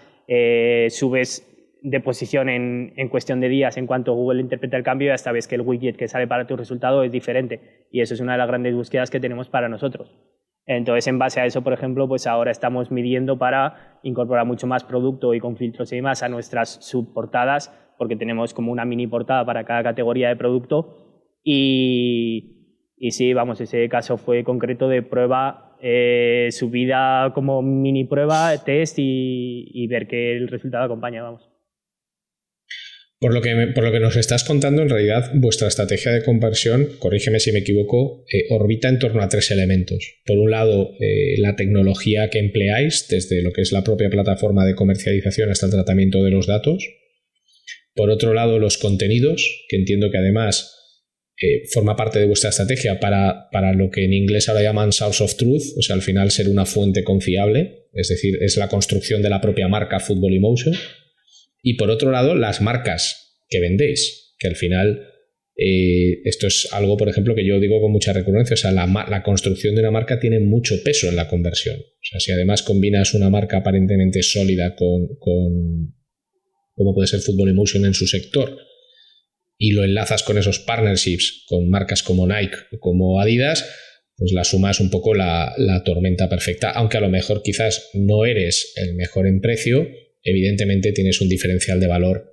[0.89, 1.51] subes
[1.82, 5.32] de posición en, en, cuestión de días en cuanto Google interpreta el cambio y hasta
[5.32, 8.34] ves que el widget que sale para tu resultado es diferente y eso es una
[8.34, 10.15] de las grandes búsquedas que tenemos para nosotros.
[10.65, 14.84] Entonces, en base a eso, por ejemplo, pues ahora estamos midiendo para incorporar mucho más
[14.84, 19.46] producto y con filtros y demás a nuestras subportadas porque tenemos como una mini portada
[19.46, 21.12] para cada categoría de producto
[21.44, 28.56] y, y sí, vamos, ese caso fue concreto de prueba, eh, subida como mini prueba,
[28.63, 31.51] test y, ver que el resultado acompaña, vamos.
[33.22, 36.90] Por lo, que por lo que nos estás contando, en realidad vuestra estrategia de conversión,
[36.98, 40.16] corrígeme si me equivoco, eh, orbita en torno a tres elementos.
[40.26, 44.66] Por un lado, eh, la tecnología que empleáis, desde lo que es la propia plataforma
[44.66, 46.84] de comercialización hasta el tratamiento de los datos.
[47.94, 50.74] Por otro lado, los contenidos, que entiendo que además
[51.40, 55.24] eh, forma parte de vuestra estrategia para, para, lo que en inglés ahora llaman source
[55.24, 59.22] of truth, o sea, al final ser una fuente confiable, es decir, es la construcción
[59.22, 60.74] de la propia marca Football Emotion.
[61.62, 65.08] Y por otro lado, las marcas que vendéis, que al final
[65.56, 68.88] eh, esto es algo, por ejemplo, que yo digo con mucha recurrencia, o sea, la,
[68.88, 71.78] la, construcción de una marca tiene mucho peso en la conversión.
[71.78, 75.93] O sea, si además combinas una marca aparentemente sólida con, con
[76.74, 78.58] como puede ser Football Emotion en su sector,
[79.58, 83.63] y lo enlazas con esos partnerships, con marcas como Nike o como Adidas,
[84.17, 87.89] pues la suma es un poco la, la, tormenta perfecta, aunque a lo mejor quizás
[87.93, 89.88] no eres el mejor en precio,
[90.24, 92.32] evidentemente tienes un diferencial de valor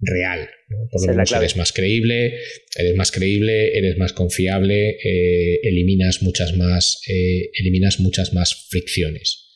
[0.00, 0.48] real.
[0.90, 2.38] Por lo menos eres más creíble,
[2.76, 9.48] eres más creíble, eres más confiable, eh, eliminas, muchas más, eh, eliminas muchas más fricciones.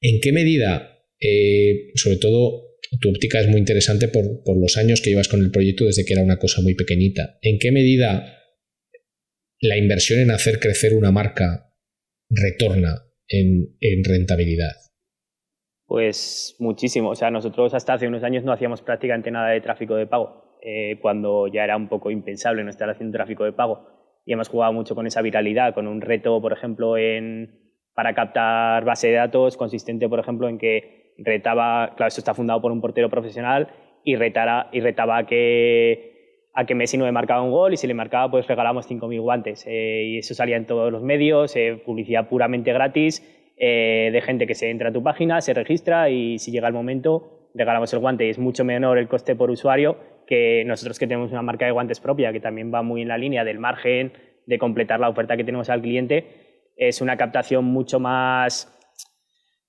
[0.00, 4.24] ¿En qué medida, eh, sobre todo, tu óptica es muy interesante por,
[4.58, 7.38] los años que llevas con el proyecto desde que era una cosa muy pequeñita?
[7.42, 8.32] ¿En qué medida
[9.60, 11.74] la inversión en hacer crecer una marca
[12.30, 14.85] retorna en rentabilidad?
[15.86, 17.10] Pues muchísimo.
[17.10, 20.56] O sea, nosotros hasta hace unos años no hacíamos prácticamente nada de tráfico de pago,
[20.60, 23.86] eh, cuando ya era un poco impensable no estar haciendo tráfico de pago.
[24.24, 27.60] Y hemos jugado mucho con esa viralidad, con un reto, por ejemplo, en,
[27.94, 32.60] para captar base de datos consistente, por ejemplo, en que retaba, claro, esto está fundado
[32.60, 33.68] por un portero profesional,
[34.02, 37.76] y, retara, y retaba a que, a que Messi no le marcaba un gol y
[37.76, 39.64] si le marcaba, pues regalamos 5.000 guantes.
[39.66, 43.22] Eh, y eso salía en todos los medios, eh, publicidad puramente gratis
[43.56, 46.74] eh, de gente que se entra a tu página, se registra y si llega el
[46.74, 51.32] momento regalamos el guante es mucho menor el coste por usuario que nosotros que tenemos
[51.32, 54.12] una marca de guantes propia que también va muy en la línea del margen
[54.46, 56.26] de completar la oferta que tenemos al cliente.
[56.76, 58.75] Es una captación mucho más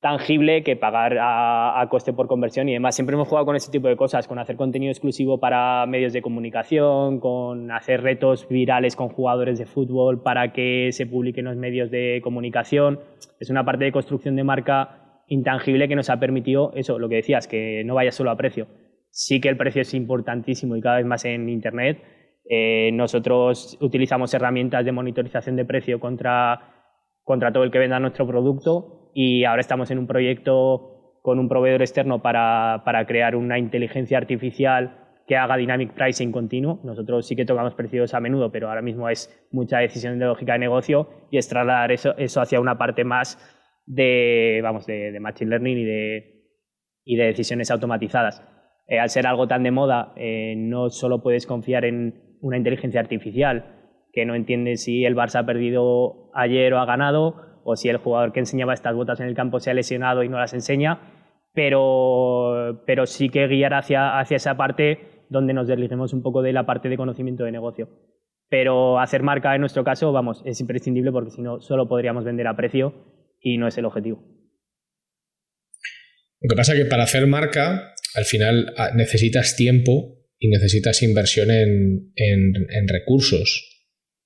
[0.07, 2.95] tangible que pagar a, coste por conversión y demás.
[2.95, 6.21] Siempre hemos jugado con ese tipo de cosas, con hacer contenido exclusivo para medios de
[6.21, 11.91] comunicación, con hacer retos virales con jugadores de fútbol para que se publiquen los medios
[11.91, 13.01] de comunicación.
[13.37, 17.15] Es una parte de construcción de marca intangible que nos ha permitido eso, lo que
[17.15, 18.67] decías, que no vaya solo a precio.
[19.09, 22.01] Sí que el precio es importantísimo y cada vez más en Internet.
[22.49, 26.61] Eh, nosotros utilizamos herramientas de monitorización de precio contra,
[27.25, 31.49] contra todo el que venda nuestro producto y ahora estamos en un proyecto con un
[31.49, 36.79] proveedor externo para, para crear una inteligencia artificial que haga dynamic pricing continuo.
[36.83, 40.53] Nosotros sí que tocamos precios a menudo, pero ahora mismo es mucha decisión de lógica
[40.53, 43.37] de negocio y es trasladar eso, eso hacia una parte más
[43.85, 46.43] de, vamos, de, machine learning y de,
[47.03, 48.41] y de decisiones automatizadas.
[48.87, 53.01] Eh, al ser algo tan de moda, eh, no solo puedes confiar en una inteligencia
[53.01, 53.73] artificial
[54.13, 57.97] que no entiende si el Barça ha perdido ayer o ha ganado, o si el
[57.97, 61.01] jugador que enseñaba estas botas en el campo se ha lesionado y no las enseña,
[61.53, 66.53] pero, pero sí que guiar hacia, hacia esa parte donde nos desliguemos un poco de
[66.53, 67.89] la parte de conocimiento de negocio.
[68.49, 72.47] Pero hacer marca en nuestro caso, vamos, es imprescindible porque si no, solo podríamos vender
[72.47, 72.93] a precio
[73.41, 74.23] y no es el objetivo.
[76.39, 81.03] Lo que pasa es que para hacer marca, al final ah, necesitas tiempo y necesitas
[81.03, 83.76] inversión en, en recursos.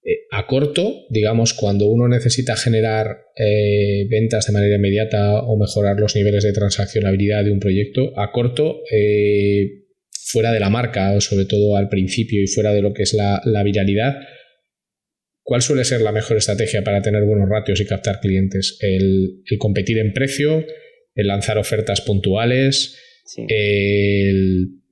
[0.03, 5.99] Eh, a corto, digamos, cuando uno necesita generar eh, ventas de manera inmediata o mejorar
[5.99, 11.45] los niveles de transaccionabilidad de un proyecto, a corto, eh, fuera de la marca, sobre
[11.45, 14.15] todo al principio y fuera de lo que es la, viralidad,
[15.43, 18.79] ¿cuál suele ser la mejor estrategia para tener buenos ratios y captar clientes?
[18.81, 20.65] ¿El, competir en precio?
[21.13, 22.97] ¿El lanzar ofertas puntuales?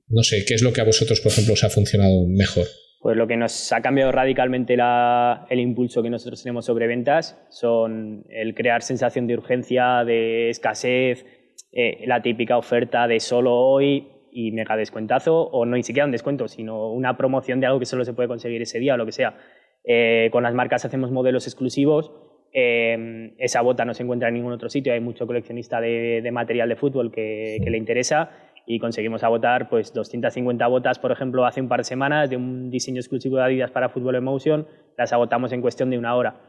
[0.08, 2.66] no sé, ¿qué es lo que a vosotros, por ejemplo, os ha funcionado mejor?
[3.00, 8.24] Pues lo que nos ha cambiado radicalmente el impulso que nosotros tenemos sobre ventas son
[8.28, 11.24] el crear sensación de urgencia, de escasez,
[11.72, 16.12] eh, la típica oferta de solo hoy y mega descuentazo, o no ni siquiera un
[16.12, 19.06] descuento, sino una promoción de algo que solo se puede conseguir ese día o lo
[19.06, 19.34] que sea.
[19.82, 22.12] Eh, con las marcas hacemos modelos exclusivos.
[22.52, 24.92] Eh, esa bota no se encuentra en ningún otro sitio.
[24.92, 28.30] Hay mucho coleccionista de, material de fútbol que, que le interesa
[28.66, 32.70] y conseguimos agotar pues 250 botas, por ejemplo, hace un par de semanas de un
[32.70, 34.66] diseño exclusivo de Adidas para Fútbol Emotion,
[34.96, 36.40] las agotamos en cuestión de una hora.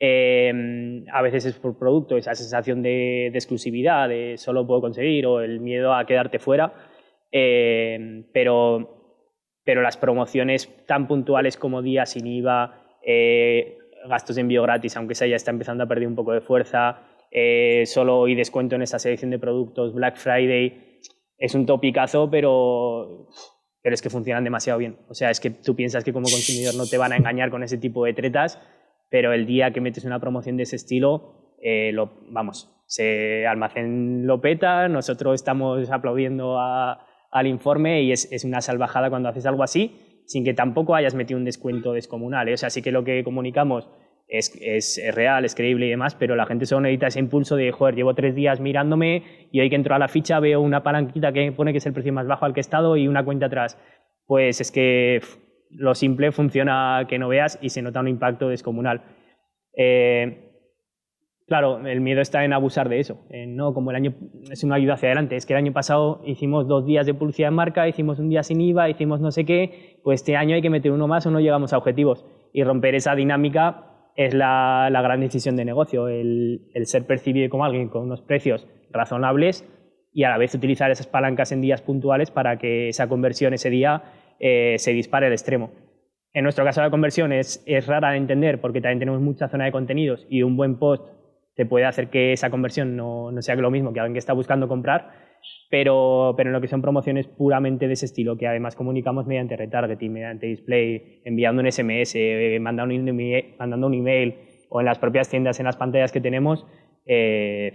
[0.00, 5.40] Eh, a veces es por producto, esa sensación de, exclusividad, de solo puedo conseguir o
[5.40, 6.72] el miedo a quedarte fuera,
[7.32, 9.24] eh, pero,
[9.64, 13.78] pero las promociones tan puntuales como días sin IVA, eh,
[14.08, 17.02] gastos de envío gratis, aunque esa ya está empezando a perder un poco de fuerza,
[17.84, 20.87] solo y descuento en esta selección de productos, Black Friday,
[21.38, 23.28] es un topicazo, pero,
[23.82, 24.98] pero es que funcionan demasiado bien.
[25.08, 27.62] O sea, es que tú piensas que como consumidor no te van a engañar con
[27.62, 28.60] ese tipo de tretas,
[29.08, 34.26] pero el día que metes una promoción de ese estilo, eh, lo, vamos, se almacén
[34.26, 39.46] lo peta, nosotros estamos aplaudiendo a, al informe y es, es, una salvajada cuando haces
[39.46, 42.48] algo así, sin que tampoco hayas metido un descuento descomunal.
[42.48, 42.54] ¿eh?
[42.54, 43.88] O sea, sí que lo que comunicamos
[44.28, 47.72] es, es, real, es creíble y demás, pero la gente solo necesita ese impulso de,
[47.72, 51.32] joder, llevo tres días mirándome y hoy que entro a la ficha veo una palanquita
[51.32, 53.46] que pone que es el precio más bajo al que he estado y una cuenta
[53.46, 53.78] atrás.
[54.26, 55.22] Pues es que
[55.70, 59.02] lo simple funciona que no veas y se nota un impacto descomunal.
[59.76, 60.48] Eh,
[61.48, 63.20] Claro, el miedo está en abusar de eso.
[63.46, 64.14] no, como el año
[64.50, 65.34] es una ayuda hacia adelante.
[65.34, 68.42] Es que el año pasado hicimos dos días de publicidad en marca, hicimos un día
[68.42, 69.98] sin IVA, hicimos no sé qué.
[70.04, 72.26] Pues este año hay que meter uno más o no llegamos a objetivos.
[72.52, 77.88] Y romper esa dinámica es la, gran decisión de negocio, el, ser percibido como alguien
[77.88, 79.64] con unos precios razonables
[80.12, 83.70] y a la vez utilizar esas palancas en días puntuales para que esa conversión ese
[83.70, 84.02] día
[84.40, 85.70] eh, se dispare al extremo.
[86.32, 89.66] En nuestro caso la conversión es, es rara de entender porque también tenemos mucha zona
[89.66, 91.06] de contenidos y un buen post
[91.54, 94.32] te puede hacer que esa conversión no, no sea lo mismo que alguien que está
[94.32, 95.12] buscando comprar,
[95.70, 99.56] pero, pero en lo que son promociones puramente de ese estilo, que además comunicamos mediante
[99.56, 104.34] retargeting, mediante display, enviando un SMS, eh, mandando un, email,
[104.70, 106.66] o en las propias tiendas, en las pantallas que tenemos,
[107.06, 107.74] eh,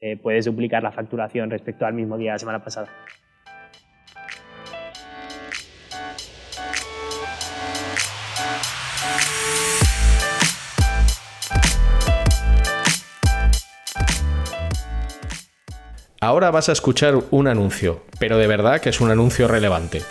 [0.00, 2.88] eh, puedes duplicar la facturación respecto al mismo día de la semana pasada.
[16.22, 20.02] Ahora vas a escuchar un anuncio, pero de verdad que es un anuncio relevante.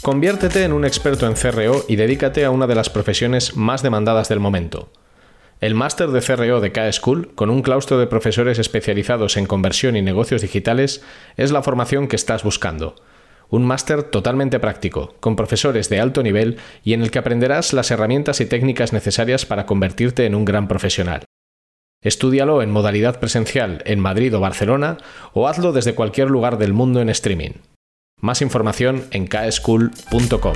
[0.00, 4.30] Conviértete en un experto en CRO y dedícate a una de las profesiones más demandadas
[4.30, 4.90] del momento.
[5.60, 10.00] El máster de CRO de K-School, con un claustro de profesores especializados en conversión y
[10.00, 11.02] negocios digitales,
[11.36, 12.94] es la formación que estás buscando
[13.50, 17.90] un máster totalmente práctico, con profesores de alto nivel y en el que aprenderás las
[17.90, 21.24] herramientas y técnicas necesarias para convertirte en un gran profesional.
[22.02, 24.96] Estúdialo en modalidad presencial en Madrid o Barcelona
[25.34, 27.52] o hazlo desde cualquier lugar del mundo en streaming.
[28.20, 30.54] Más información en kschool.com.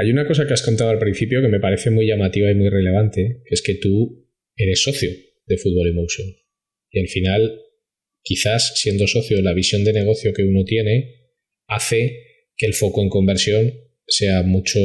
[0.00, 2.68] Hay una cosa que has contado al principio que me parece muy llamativa y muy
[2.68, 5.10] relevante, que es que tú eres socio
[5.44, 6.36] de Football Emotion.
[6.92, 7.62] Y al final,
[8.22, 11.32] quizás siendo socio, la visión de negocio que uno tiene
[11.66, 12.16] hace
[12.56, 13.74] que el foco en conversión
[14.06, 14.78] sea mucho,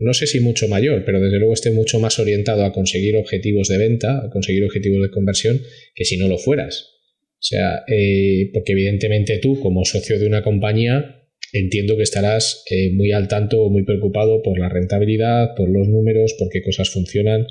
[0.00, 3.68] no sé si mucho mayor, pero desde luego esté mucho más orientado a conseguir objetivos
[3.68, 5.60] de venta, a conseguir objetivos de conversión,
[5.94, 6.90] que si no lo fueras.
[7.34, 11.23] O sea, eh, porque evidentemente tú, como socio de una compañía,
[11.54, 16.34] entiendo que estarás eh, muy al tanto, muy preocupado por la rentabilidad, por los números,
[16.36, 17.46] por qué cosas funcionan,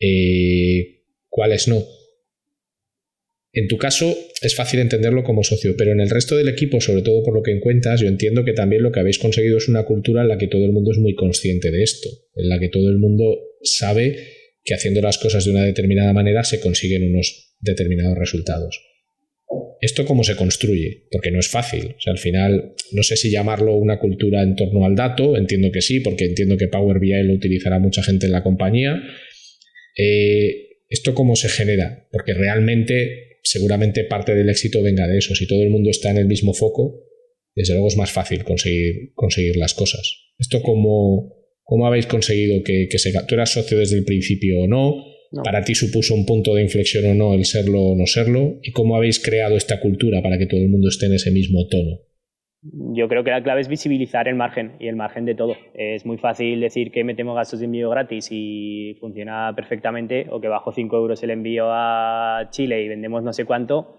[0.00, 1.86] eh, cuáles no.
[3.52, 7.02] En tu caso es fácil entenderlo como socio, pero en el resto del equipo, sobre
[7.02, 9.84] todo por lo que encuentras, yo entiendo que también lo que habéis conseguido es una
[9.84, 12.68] cultura en la que todo el mundo es muy consciente de esto, en la que
[12.68, 14.16] todo el mundo sabe
[14.64, 18.80] que haciendo las cosas de una determinada manera se consiguen unos determinados resultados.
[19.80, 21.06] ¿Esto cómo se construye?
[21.10, 21.94] Porque no es fácil.
[21.96, 25.70] O sea, al final, no sé si llamarlo una cultura en torno al dato, entiendo
[25.70, 29.00] que sí, porque entiendo que Power BI lo utilizará mucha gente en la compañía.
[29.96, 32.08] Eh, ¿Esto cómo se genera?
[32.10, 35.34] Porque realmente, seguramente parte del éxito venga de eso.
[35.34, 37.04] Si todo el mundo está en el mismo foco,
[37.54, 40.32] desde luego es más fácil conseguir, conseguir las cosas.
[40.38, 43.12] ¿Esto cómo, cómo habéis conseguido que, que se...
[43.26, 45.04] ¿Tú eras socio desde el principio o no?
[45.44, 48.58] ¿Para ti supuso un punto de inflexión o no el serlo o no serlo?
[48.62, 51.66] ¿Y cómo habéis creado esta cultura para que todo el mundo esté en ese mismo
[51.68, 51.98] tono?
[52.94, 55.54] Yo creo que la clave es visibilizar el margen y el margen de todo.
[55.74, 60.48] Es muy fácil decir que metemos gastos de envío gratis y funciona perfectamente, o que
[60.48, 63.98] bajo 5 euros el envío a Chile y vendemos no sé cuánto,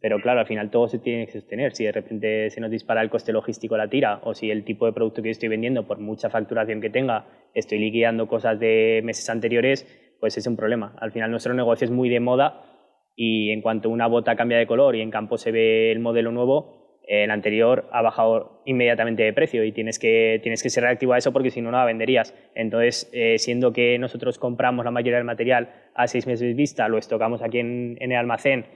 [0.00, 1.74] pero claro, al final todo se tiene que sostener.
[1.76, 4.64] Si de repente se nos dispara el coste logístico a la tira, o si el
[4.64, 9.00] tipo de producto que estoy vendiendo, por mucha facturación que tenga, estoy liquidando cosas de
[9.04, 9.86] meses anteriores,
[10.22, 10.94] pues es un problema.
[11.00, 12.62] Al final nuestro negocio es muy de moda
[13.16, 16.30] y en cuanto una bota cambia de color y en campo se ve el modelo
[16.30, 21.14] nuevo, el anterior ha bajado inmediatamente de precio y tienes que, tienes que ser reactivo
[21.14, 22.36] a eso porque si no, no la venderías.
[22.54, 26.86] Entonces, eh, siendo que nosotros compramos la mayoría del material a seis meses de vista,
[26.86, 28.66] lo estocamos aquí en, el almacén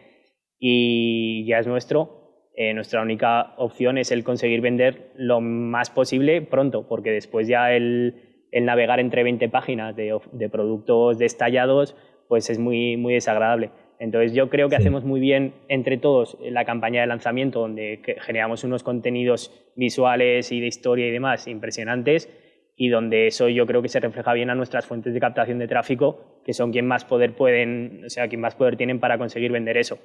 [0.59, 6.43] y ya es nuestro, eh, nuestra única opción es el conseguir vender lo más posible
[6.43, 11.97] pronto, porque después ya el, el navegar entre 20 páginas de, de, productos destallados,
[12.29, 13.71] pues es muy, muy desagradable.
[13.99, 18.63] Entonces yo creo que hacemos muy bien entre todos la campaña de lanzamiento, donde generamos
[18.65, 22.29] unos contenidos visuales y de historia y demás impresionantes,
[22.77, 25.67] y donde eso yo creo que se refleja bien a nuestras fuentes de captación de
[25.67, 29.51] tráfico, que son quien más poder pueden, o sea, quien más poder tienen para conseguir
[29.51, 29.99] vender eso.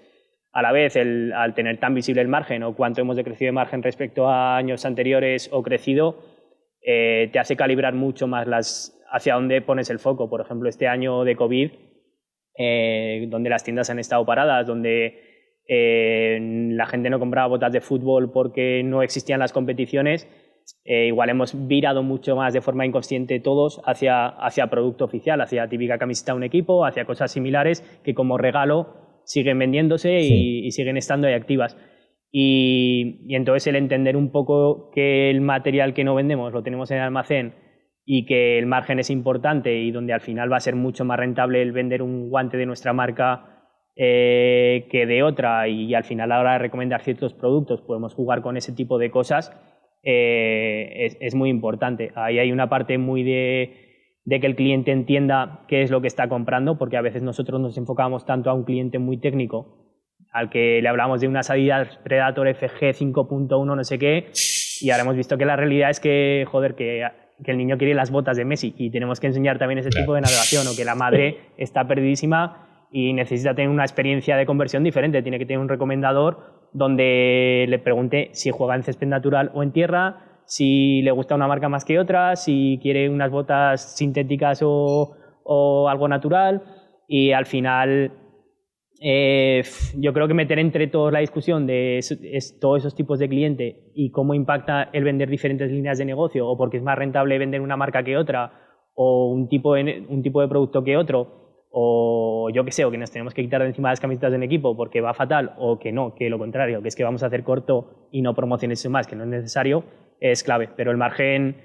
[0.54, 3.84] a la vez, al tener tan visible el margen o cuánto hemos decrecido de margen
[3.84, 6.18] respecto a años anteriores o crecido,
[6.82, 10.30] eh, te hace calibrar mucho más las, hacia dónde pones el foco.
[10.30, 11.72] Por ejemplo, este año de COVID,
[12.58, 16.38] eh, donde las tiendas han estado paradas, donde eh,
[16.74, 20.28] la gente no compraba botas de fútbol porque no existían las competiciones,
[20.86, 25.98] igual hemos virado mucho más de forma inconsciente todos hacia, hacia producto oficial, hacia típica
[25.98, 31.28] camiseta de un equipo, hacia cosas similares que como regalo siguen vendiéndose y, siguen estando
[31.28, 31.78] ahí activas.
[32.32, 36.98] Y, entonces el entender un poco que el material que no vendemos lo tenemos en
[36.98, 37.56] el almacén
[38.06, 41.20] y que el margen es importante y donde al final va a ser mucho más
[41.20, 43.64] rentable el vender un guante de nuestra marca
[43.96, 48.14] eh, que de otra y, al final a la hora de recomendar ciertos productos podemos
[48.14, 49.52] jugar con ese tipo de cosas,
[50.04, 52.12] eh, es, es, muy importante.
[52.16, 53.92] Ahí hay una parte muy de
[54.26, 57.60] de que el cliente entienda qué es lo que está comprando, porque a veces nosotros
[57.60, 59.91] nos enfocamos tanto a un cliente muy técnico,
[60.32, 64.32] al que le hablamos de una salida Predator FG 5.1 no sé qué,
[64.82, 67.06] y ahora hemos visto que la realidad es que, joder, que,
[67.44, 70.22] el niño quiere las botas de Messi y tenemos que enseñar también ese tipo de
[70.22, 75.22] navegación, o que la madre está perdidísima y necesita tener una experiencia de conversión diferente,
[75.22, 79.72] tiene que tener un recomendador donde le pregunte si juega en césped natural o en
[79.72, 85.16] tierra, si le gusta una marca más que otra, si quiere unas botas sintéticas o,
[85.88, 86.62] algo natural.
[87.08, 88.12] Y al final,
[89.04, 89.64] eh,
[89.96, 92.00] yo creo que meter entre todos la discusión de
[92.60, 96.56] todos esos tipos de cliente y cómo impacta el vender diferentes líneas de negocio, o
[96.56, 98.54] porque es más rentable vender una marca que otra,
[98.94, 102.92] o un tipo de, un tipo de producto que otro, o yo qué sé, o
[102.92, 105.80] que nos tenemos que quitar de encima las camisetas del equipo porque va fatal, o
[105.80, 108.88] que no, que lo contrario, que es que vamos a hacer corto y no promociones
[108.88, 109.84] más, que no es necesario,
[110.20, 111.56] es clave, pero el margen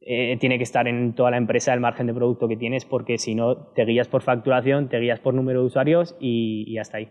[0.00, 3.18] eh, tiene que estar en toda la empresa, el margen de producto que tienes, porque
[3.18, 7.08] si no, te guías por facturación, te guías por número de usuarios y, hasta ahí.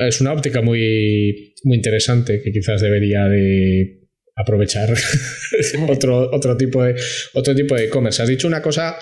[0.00, 4.02] es una óptica muy, muy interesante que quizás debería de
[4.36, 4.88] aprovechar
[5.88, 6.94] otro, otro tipo de
[7.34, 8.22] otro tipo de e-commerce.
[8.22, 8.96] Has dicho una cosa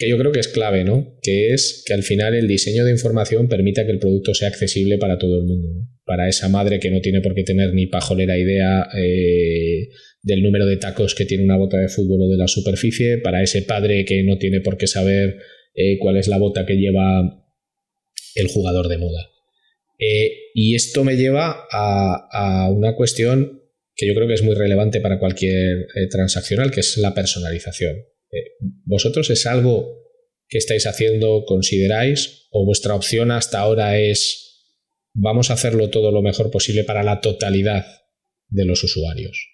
[0.00, 1.18] que yo creo que es clave, ¿no?
[1.20, 4.96] Que es que al final el diseño de información permita que el producto sea accesible
[4.96, 5.68] para todo el mundo.
[6.06, 9.90] Para esa madre que no tiene por qué tener ni pajolera idea eh,
[10.22, 13.42] del número de tacos que tiene una bota de fútbol o de la superficie, para
[13.42, 15.36] ese padre que no tiene por qué saber
[15.74, 17.44] eh, cuál es la bota que lleva
[18.36, 19.28] el jugador de moda.
[19.98, 23.60] Eh, y esto me lleva a, a, una cuestión
[23.94, 27.96] que yo creo que es muy relevante para cualquier transaccional, que es la personalización.
[28.32, 30.00] Eh, ¿Vosotros es algo
[30.48, 34.46] que estáis haciendo, consideráis, o vuestra opción hasta ahora es
[35.14, 37.84] vamos a hacerlo todo lo mejor posible para la totalidad
[38.48, 39.48] de los usuarios?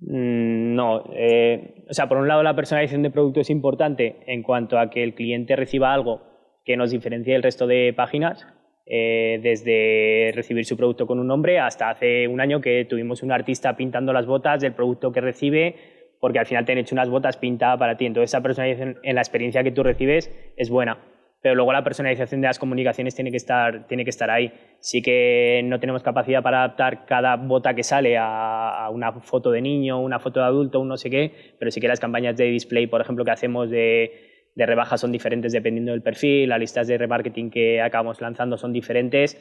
[0.00, 4.42] Mm, no, eh, o sea, por un lado la personalización de producto es importante en
[4.42, 6.22] cuanto a que el cliente reciba algo
[6.64, 8.46] que nos diferencie del resto de páginas,
[8.86, 13.32] eh, desde recibir su producto con un nombre hasta hace un año que tuvimos un
[13.32, 15.74] artista pintando las botas del producto que recibe
[16.20, 18.06] porque al final te han hecho unas botas pintadas para ti.
[18.06, 20.98] Entonces esa personalización en la experiencia que tú recibes es buena.
[21.42, 24.52] Pero luego la personalización de las comunicaciones tiene que estar, tiene que estar ahí.
[24.80, 29.60] Sí que no tenemos capacidad para adaptar cada bota que sale a, una foto de
[29.60, 32.46] niño, una foto de adulto, un no sé qué, pero sí que las campañas de
[32.46, 36.88] display, por ejemplo, que hacemos de, de rebajas son diferentes dependiendo del perfil, las listas
[36.88, 39.38] de remarketing que acabamos lanzando son diferentes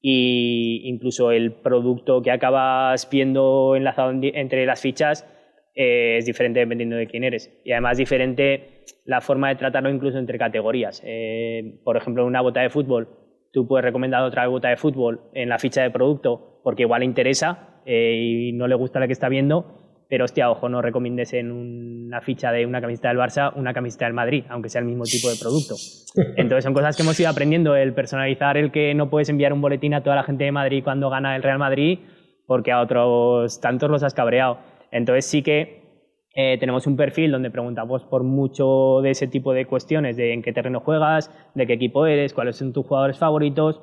[0.00, 5.26] y incluso el producto que acabas viendo enlazado entre las fichas
[5.80, 7.56] eh, es diferente dependiendo de quién eres.
[7.64, 11.00] Y además diferente la forma de tratarlo incluso entre categorías.
[11.04, 13.08] Eh, por ejemplo, una bota de fútbol,
[13.52, 17.06] tú puedes recomendar otra bota de fútbol en la ficha de producto porque igual le
[17.06, 21.32] interesa eh, y no le gusta la que está viendo, pero hostia, ojo, no recomiendes
[21.32, 24.86] en una ficha de una camiseta del Barça una camiseta del Madrid, aunque sea el
[24.88, 25.76] mismo tipo de producto.
[26.36, 29.60] Entonces son cosas que hemos ido aprendiendo, el personalizar, el que no puedes enviar un
[29.60, 32.00] boletín a toda la gente de Madrid cuando gana el Real Madrid
[32.46, 34.58] porque a otros tantos los has cabreado.
[34.90, 35.88] Entonces sí que
[36.40, 40.42] eh, tenemos un perfil donde preguntamos por mucho de ese tipo de cuestiones, de en
[40.42, 43.82] qué terreno juegas, de qué equipo eres, cuáles son tus jugadores favoritos.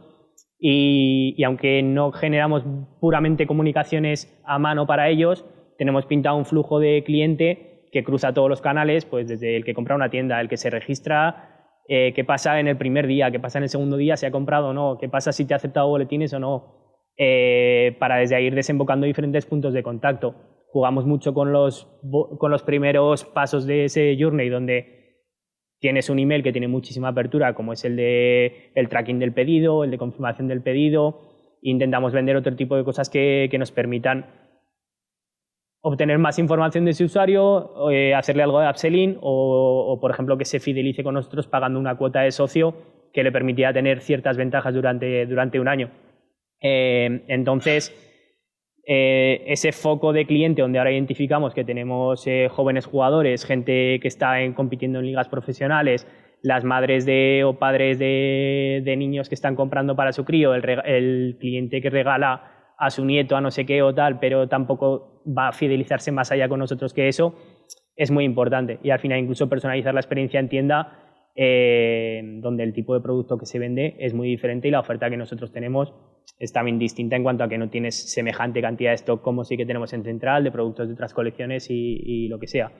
[0.58, 2.64] Y, aunque no generamos
[3.02, 5.46] puramente comunicaciones a mano para ellos,
[5.78, 9.74] tenemos pintado un flujo de cliente que cruza todos los canales, pues desde el que
[9.74, 13.40] compra una tienda, el que se registra, eh, qué pasa en el primer día, qué
[13.42, 15.58] pasa en el segundo día, si ha comprado o no, qué pasa si te ha
[15.58, 21.06] aceptado boletines o no, eh, para desde ahí ir desembocando diferentes puntos de contacto jugamos
[21.06, 21.88] mucho con los,
[22.38, 25.22] con los primeros pasos de ese journey donde
[25.80, 29.86] tienes un email que tiene muchísima apertura, como es el de el tracking del pedido,
[29.86, 31.32] el de confirmación del pedido.
[31.62, 34.26] Intentamos vender otro tipo de cosas que, que nos permitan
[35.80, 40.44] obtener más información de ese usuario, eh, hacerle algo de upselling o, por ejemplo, que
[40.44, 42.76] se fidelice con nosotros pagando una cuota de socio
[43.14, 45.90] que le permitía tener ciertas ventajas durante, durante un año.
[46.60, 47.94] Eh, entonces,
[48.88, 54.08] eh, ese foco de cliente donde ahora identificamos que tenemos eh, jóvenes jugadores, gente que
[54.08, 56.08] está compitiendo en ligas profesionales,
[56.44, 61.82] las madres de, o padres de, niños que están comprando para su crío, el, cliente
[61.82, 65.52] que regala a su nieto a no sé qué o tal, pero tampoco va a
[65.52, 67.34] fidelizarse más allá con nosotros que eso,
[67.96, 68.78] es muy importante.
[68.84, 71.00] Y al final incluso personalizar la experiencia en tienda,
[71.36, 75.10] eh, donde el tipo de producto que se vende es muy diferente y la oferta
[75.10, 75.96] que nosotros tenemos
[76.38, 79.56] es también distinta en cuanto a que no tienes semejante cantidad de stock como sí
[79.56, 82.72] que tenemos en Central, de productos de otras colecciones y, lo que sea.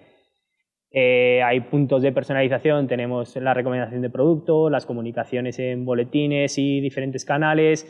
[0.92, 6.80] Eh, hay puntos de personalización, tenemos la recomendación de producto, las comunicaciones en boletines y
[6.80, 7.86] diferentes canales,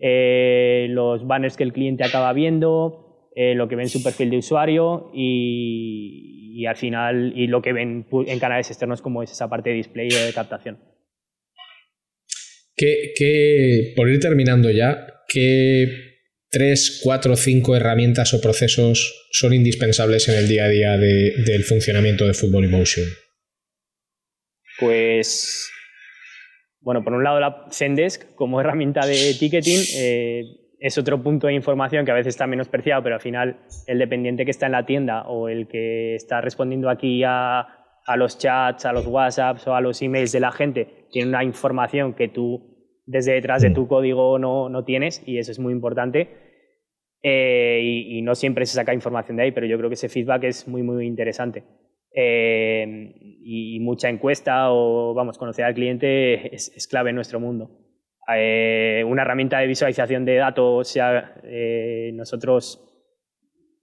[0.00, 4.30] eh, los banners que el cliente acaba viendo, eh, lo que ve en su perfil
[4.30, 9.48] de usuario y, al final y lo que ven en canales externos como es esa
[9.48, 10.78] parte de display o de captación.
[12.78, 15.86] ¿Qué, por ir terminando ya, ¿qué
[16.48, 22.26] tres, cuatro, cinco herramientas o procesos son indispensables en el día a día del funcionamiento
[22.26, 23.04] de Football Emotion?
[24.78, 25.68] Pues
[26.80, 30.42] bueno, por un lado la Zendesk como herramienta de ticketing eh,
[30.78, 34.44] es otro punto de información que a veces está menospreciado, pero al final el dependiente
[34.44, 37.66] que está en la tienda o el que está respondiendo aquí a,
[38.16, 42.14] los chats, a los WhatsApps o a los emails de la gente tiene una información
[42.14, 42.67] que tú
[43.08, 43.74] desde detrás de mm.
[43.74, 46.28] tu código no, no tienes y eso es muy importante.
[47.22, 50.44] Eh, y, no siempre se saca información de ahí, pero yo creo que ese feedback
[50.44, 51.64] es muy, muy interesante.
[52.14, 57.70] Eh, y mucha encuesta o, vamos, conocer al cliente es, clave en nuestro mundo.
[58.36, 61.34] Eh, una herramienta de visualización de datos, sea,
[62.12, 62.84] nosotros,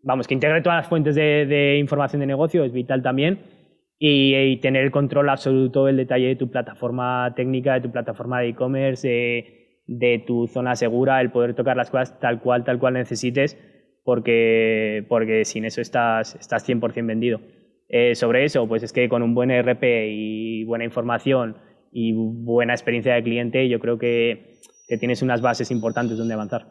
[0.04, 3.55] vamos, que integre todas las fuentes de, información de negocio es vital también
[3.98, 8.50] y, tener el control absoluto del detalle de tu plataforma técnica, de tu plataforma de
[8.50, 12.96] e-commerce, de, de, tu zona segura, el poder tocar las cosas tal cual, tal cual
[12.96, 13.58] necesites,
[14.04, 17.42] porque, porque sin eso estás, estás 100% vendido.
[17.88, 21.58] Eh, sobre eso, pues es que con un buen ERP y buena información
[21.92, 24.56] y buena experiencia de cliente, yo creo que,
[25.00, 26.68] tienes unas bases importantes donde avanzar.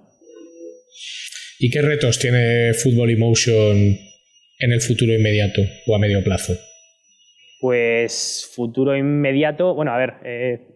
[1.59, 3.77] ¿Y qué retos tiene Football Emotion
[4.59, 6.53] en el futuro inmediato o a medio plazo?
[7.65, 10.69] Pues futuro inmediato, bueno, a ver, eh,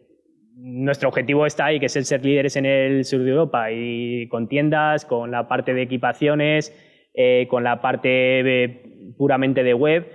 [0.55, 4.27] nuestro objetivo está ahí, que es el ser líderes en el sur de Europa y
[4.29, 6.75] con tiendas, con la parte de equipaciones,
[7.13, 10.11] eh, con la parte puramente de web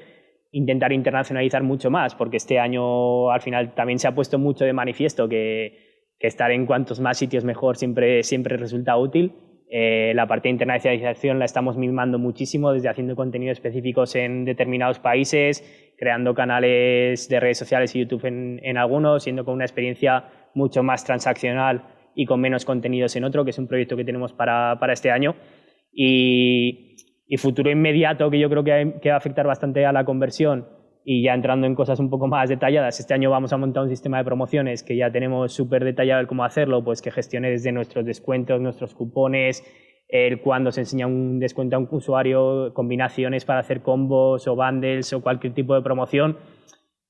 [0.52, 4.74] intentar internacionalizar mucho más, porque este año al final también se ha puesto mucho de
[4.74, 9.34] manifiesto que, estar en cuantos más sitios mejor siempre, siempre resulta útil.
[9.76, 15.00] Eh, la parte de internacionalización la estamos mimando muchísimo, desde haciendo contenidos específicos en determinados
[15.00, 15.64] países,
[15.98, 20.84] creando canales de redes sociales y YouTube en, en algunos, siendo con una experiencia mucho
[20.84, 24.78] más transaccional y con menos contenidos en otro, que es un proyecto que tenemos para,
[24.80, 25.36] para este año.
[25.92, 26.96] Y,
[27.28, 30.68] y futuro inmediato que yo creo que, va a afectar bastante a la conversión
[31.06, 33.90] y ya entrando en cosas un poco más detalladas, este año vamos a montar un
[33.90, 37.72] sistema de promociones que ya tenemos súper detallado el cómo hacerlo, pues que gestione desde
[37.72, 39.64] nuestros descuentos, nuestros cupones,
[40.08, 45.12] el cuando se enseña un descuento a un usuario, combinaciones para hacer combos o bundles
[45.14, 46.38] o cualquier tipo de promoción,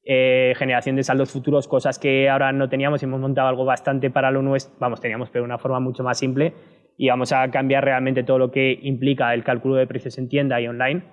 [0.06, 4.10] eh, generación de saldos futuros, cosas que ahora no teníamos y hemos montado algo bastante
[4.10, 6.54] para lo nuestro, vamos, teníamos, pero de una forma mucho más simple
[6.98, 10.60] y vamos a cambiar realmente todo lo que implica el cálculo de precios en tienda
[10.62, 11.04] y online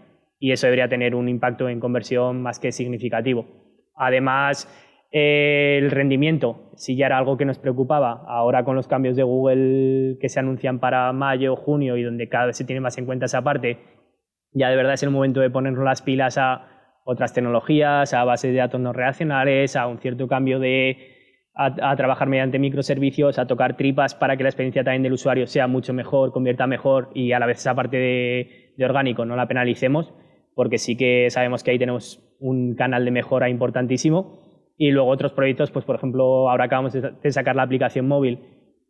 [0.40, 3.46] y eso debería tener un impacto en conversión más que significativo.
[3.94, 4.66] Además,
[5.12, 10.18] el rendimiento, si ya era algo que nos preocupaba, ahora con los cambios de Google
[10.20, 13.26] que se anuncian para mayo, junio y donde cada vez se tiene más en cuenta
[13.26, 13.78] esa parte,
[14.52, 16.66] ya de verdad es el momento de ponernos las pilas a
[17.04, 21.16] otras tecnologías, a bases de datos no reaccionales, a un cierto cambio de
[21.54, 25.66] a, trabajar mediante microservicios, a tocar tripas para que la experiencia también del usuario sea
[25.66, 30.14] mucho mejor, convierta mejor y a la vez esa parte de, orgánico no la penalicemos,
[30.54, 34.40] porque sí que sabemos que ahí tenemos un canal de mejora importantísimo.
[34.76, 38.38] Y luego otros proyectos, pues por ejemplo, ahora acabamos de, sacar la aplicación móvil,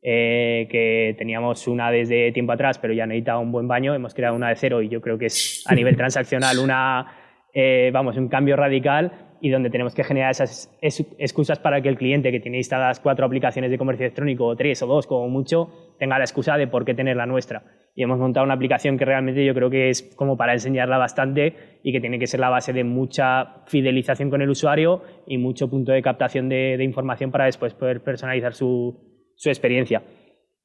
[0.03, 4.37] eh, que teníamos una desde tiempo atrás, pero ya necesitaba un buen baño, hemos creado
[4.37, 7.07] una de cero y yo creo que es a nivel transaccional una,
[7.53, 11.97] eh, vamos, un cambio radical y donde tenemos que generar esas excusas para que el
[11.97, 15.95] cliente que tiene instaladas cuatro aplicaciones de comercio electrónico, o tres o dos como mucho,
[15.99, 17.63] tenga la excusa de por qué tener la nuestra.
[17.95, 21.55] Y hemos montado una aplicación que realmente yo creo que es como para enseñarla bastante
[21.83, 25.69] y que tiene que ser la base de mucha fidelización con el usuario y mucho
[25.69, 29.09] punto de captación de, información para después poder personalizar su,
[29.45, 30.03] experiencia.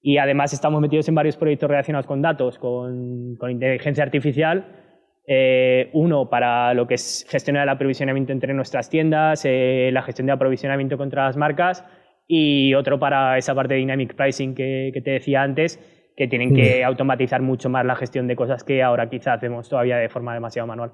[0.02, 4.85] Y además estamos metidos en varios proyectos relacionados con datos, con inteligencia artificial,
[5.28, 10.28] eh, uno para lo que es gestionar el aprovisionamiento entre nuestras tiendas, eh, la gestión
[10.28, 11.84] de aprovisionamiento contra las marcas
[12.28, 15.80] y otro para esa parte de dynamic pricing que, te decía antes,
[16.16, 19.98] que tienen que automatizar mucho más la gestión de cosas que ahora quizá hacemos todavía
[19.98, 20.92] de forma demasiado manual.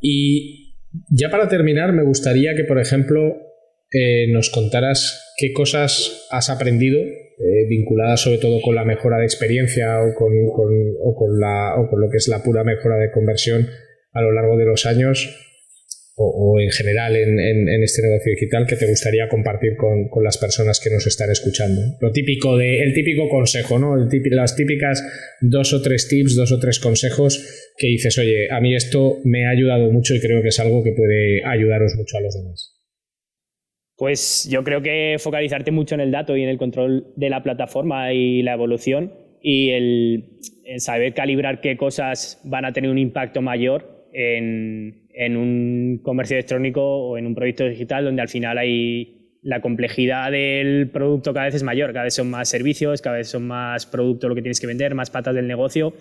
[0.00, 0.76] Y
[1.10, 3.45] ya para terminar, me gustaría que, por ejemplo,
[3.92, 9.24] eh, nos contaras qué cosas has aprendido eh, vinculadas sobre todo con la mejora de
[9.24, 13.10] experiencia o con, o, con la, o con lo que es la pura mejora de
[13.10, 13.68] conversión
[14.12, 15.42] a lo largo de los años
[16.18, 20.88] o, en general en, este negocio digital que te gustaría compartir con, las personas que
[20.88, 21.82] nos están escuchando?
[22.00, 23.96] Lo típico de, el típico consejo, ¿no?
[23.96, 25.04] las típicas
[25.42, 29.44] dos o tres tips, dos o tres consejos que dices, oye, a mí esto me
[29.44, 32.75] ha ayudado mucho y creo que es algo que puede ayudaros mucho a los demás.
[33.96, 37.42] Pues yo creo que focalizarte mucho en el dato y en el control de la
[37.42, 40.40] plataforma y la evolución y el,
[40.78, 47.16] saber calibrar qué cosas van a tener un impacto mayor en, un comercio electrónico o
[47.16, 51.62] en un proyecto digital donde al final hay la complejidad del producto cada vez es
[51.62, 54.66] mayor, cada vez son más servicios, cada vez son más producto lo que tienes que
[54.66, 55.94] vender, más patas del negocio.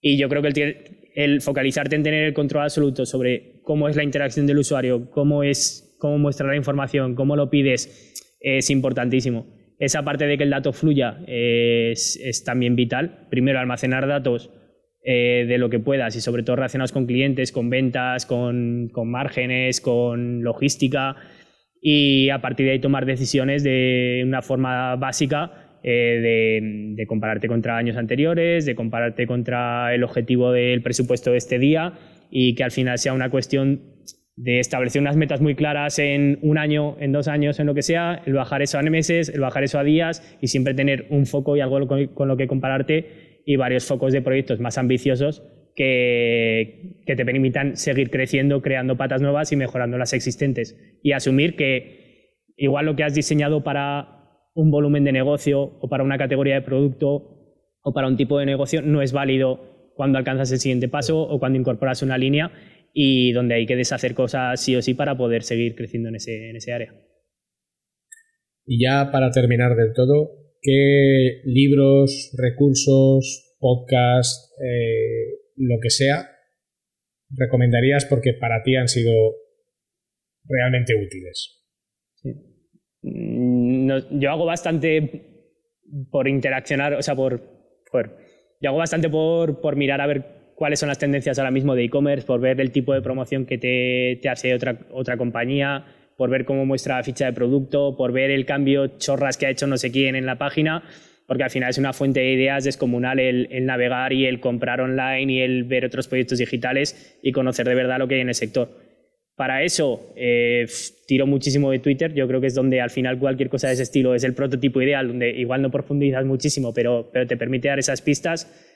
[0.00, 0.76] Y yo creo que el,
[1.14, 5.44] el focalizarte en tener el control absoluto sobre cómo es la interacción del usuario, cómo
[5.44, 9.46] es cómo muestra la información, cómo lo pides, es importantísimo.
[9.78, 13.28] Esa parte de que el dato fluya es, también vital.
[13.30, 14.50] Primero, almacenar datos
[15.04, 19.80] eh, de lo que puedas y sobre todo relacionados con clientes, con ventas, con, márgenes,
[19.80, 21.14] con logística
[21.80, 27.76] y a partir de ahí tomar decisiones de una forma básica eh, de, compararte contra
[27.76, 31.92] años anteriores, de compararte contra el objetivo del presupuesto de este día
[32.28, 33.82] y que al final sea una cuestión
[34.36, 37.82] de establecer unas metas muy claras en un año, en dos años, en lo que
[37.82, 41.26] sea, el bajar eso a meses, el bajar eso a días y siempre tener un
[41.26, 45.42] foco y algo con, lo que compararte y varios focos de proyectos más ambiciosos
[45.76, 50.78] que, que, te permitan seguir creciendo, creando patas nuevas y mejorando las existentes.
[51.02, 54.22] Y asumir que igual lo que has diseñado para
[54.54, 58.46] un volumen de negocio o para una categoría de producto o para un tipo de
[58.46, 62.52] negocio no es válido cuando alcanzas el siguiente paso o cuando incorporas una línea
[62.92, 66.50] y donde hay que deshacer cosas sí o sí para poder seguir creciendo en ese,
[66.50, 66.94] en ese área.
[68.66, 70.30] Y ya para terminar del todo,
[70.60, 76.30] ¿qué libros, recursos, podcasts, eh, lo que sea,
[77.30, 79.12] recomendarías porque para ti han sido
[80.44, 81.62] realmente útiles?
[83.02, 83.90] Mm,
[84.20, 85.28] yo hago bastante
[86.10, 87.40] por interaccionar, o sea, por,
[87.90, 88.16] por
[88.60, 91.84] yo hago bastante por, por mirar a ver cuáles son las tendencias ahora mismo de
[91.84, 95.84] e-commerce, por ver el tipo de promoción que te, hace otra, otra compañía,
[96.16, 99.50] por ver cómo muestra la ficha de producto, por ver el cambio chorras que ha
[99.50, 100.84] hecho no sé quién en la página,
[101.26, 105.32] porque al final es una fuente de ideas descomunal el, navegar y el comprar online
[105.32, 108.34] y el ver otros proyectos digitales y conocer de verdad lo que hay en el
[108.34, 108.68] sector.
[109.34, 110.66] Para eso eh,
[111.06, 113.84] tiro muchísimo de Twitter, yo creo que es donde al final cualquier cosa de ese
[113.84, 117.78] estilo es el prototipo ideal, donde igual no profundizas muchísimo, pero, pero te permite dar
[117.78, 118.71] esas pistas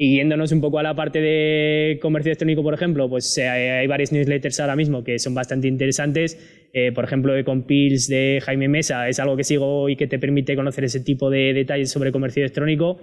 [0.00, 3.86] y yéndonos un poco a la parte de comercio electrónico, por ejemplo, pues eh, hay
[3.88, 6.68] varios newsletters ahora mismo que son bastante interesantes.
[6.72, 10.54] Eh, por ejemplo, Econpills de Jaime Mesa es algo que sigo y que te permite
[10.54, 13.00] conocer ese tipo de detalles sobre comercio electrónico.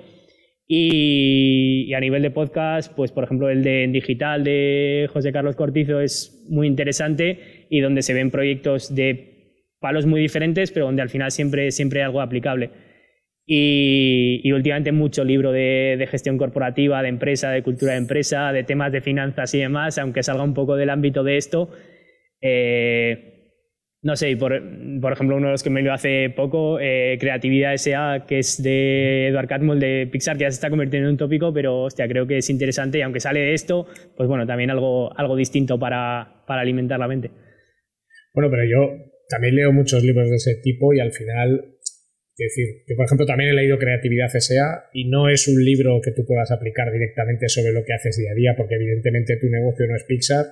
[0.69, 5.57] Y, a nivel de podcast, pues por ejemplo el de en digital de José Carlos
[5.57, 11.01] Cortizo es muy interesante y donde se ven proyectos de palos muy diferentes, pero donde
[11.01, 12.84] al final siempre, siempre hay algo aplicable.
[13.47, 18.91] Y, últimamente mucho libro de, gestión corporativa, de empresa, de cultura de empresa, de temas
[18.91, 21.69] de finanzas y demás, aunque salga un poco del ámbito de esto.
[22.41, 23.35] Eh,
[24.01, 24.61] no sé, por,
[25.01, 28.61] por, ejemplo, uno de los que me lo hace poco, eh, Creatividad S.A., que es
[28.61, 32.07] de Edward Catmull de Pixar, que ya se está convirtiendo en un tópico, pero hostia,
[32.07, 35.79] creo que es interesante y aunque sale de esto, pues bueno, también algo, algo distinto
[35.79, 37.31] para, para alimentar la mente.
[38.35, 38.95] Bueno, pero yo
[39.27, 41.74] también leo muchos libros de ese tipo y al final
[42.37, 44.89] es decir, yo por ejemplo también he leído Creatividad S.A.
[44.91, 48.31] y no es un libro que tú puedas aplicar directamente sobre lo que haces día
[48.31, 50.45] a día, porque evidentemente tu negocio no es Pixar,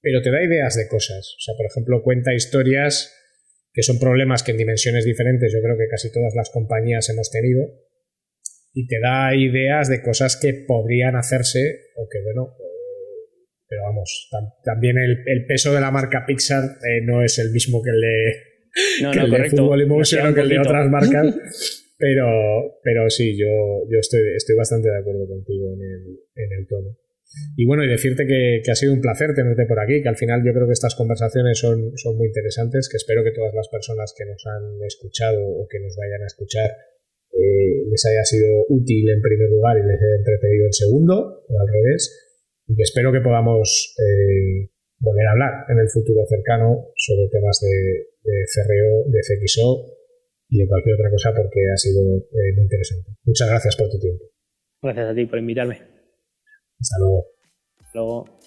[0.00, 1.36] pero te da ideas de cosas.
[1.38, 3.14] O sea, por ejemplo, cuenta historias
[3.72, 7.30] que son problemas que en dimensiones diferentes yo creo que casi todas las compañías hemos
[7.30, 7.62] tenido
[8.74, 11.60] y te da ideas de cosas que podrían hacerse
[11.96, 14.28] o que bueno, eh, pero vamos,
[14.64, 18.51] también el, peso de la marca Pixar eh, no es el mismo que el de
[19.02, 19.56] no, que no, el correcto.
[19.56, 21.34] de Fútbol Emotion que el de otras marcas.
[22.02, 22.26] Pero,
[22.82, 23.46] pero sí, yo,
[23.88, 26.02] yo estoy, estoy bastante de acuerdo contigo en el,
[26.34, 26.98] en el tono.
[27.56, 30.16] Y bueno, y decirte que, que, ha sido un placer tenerte por aquí, que al
[30.16, 33.68] final yo creo que estas conversaciones son, son muy interesantes, que espero que todas las
[33.68, 36.70] personas que nos han escuchado o que nos vayan a escuchar
[37.32, 41.60] eh, les haya sido útil en primer lugar y les haya entretenido en segundo, o
[41.60, 42.10] al revés,
[42.66, 44.68] y que espero que podamos eh,
[44.98, 49.98] volver a hablar en el futuro cercano sobre temas de, de CRO, de CXO
[50.48, 53.10] y de cualquier otra cosa porque ha sido eh, muy interesante.
[53.24, 54.24] Muchas gracias por tu tiempo.
[54.82, 55.74] Gracias a ti por invitarme.
[55.74, 57.26] Hasta luego.
[57.78, 58.41] Hasta luego.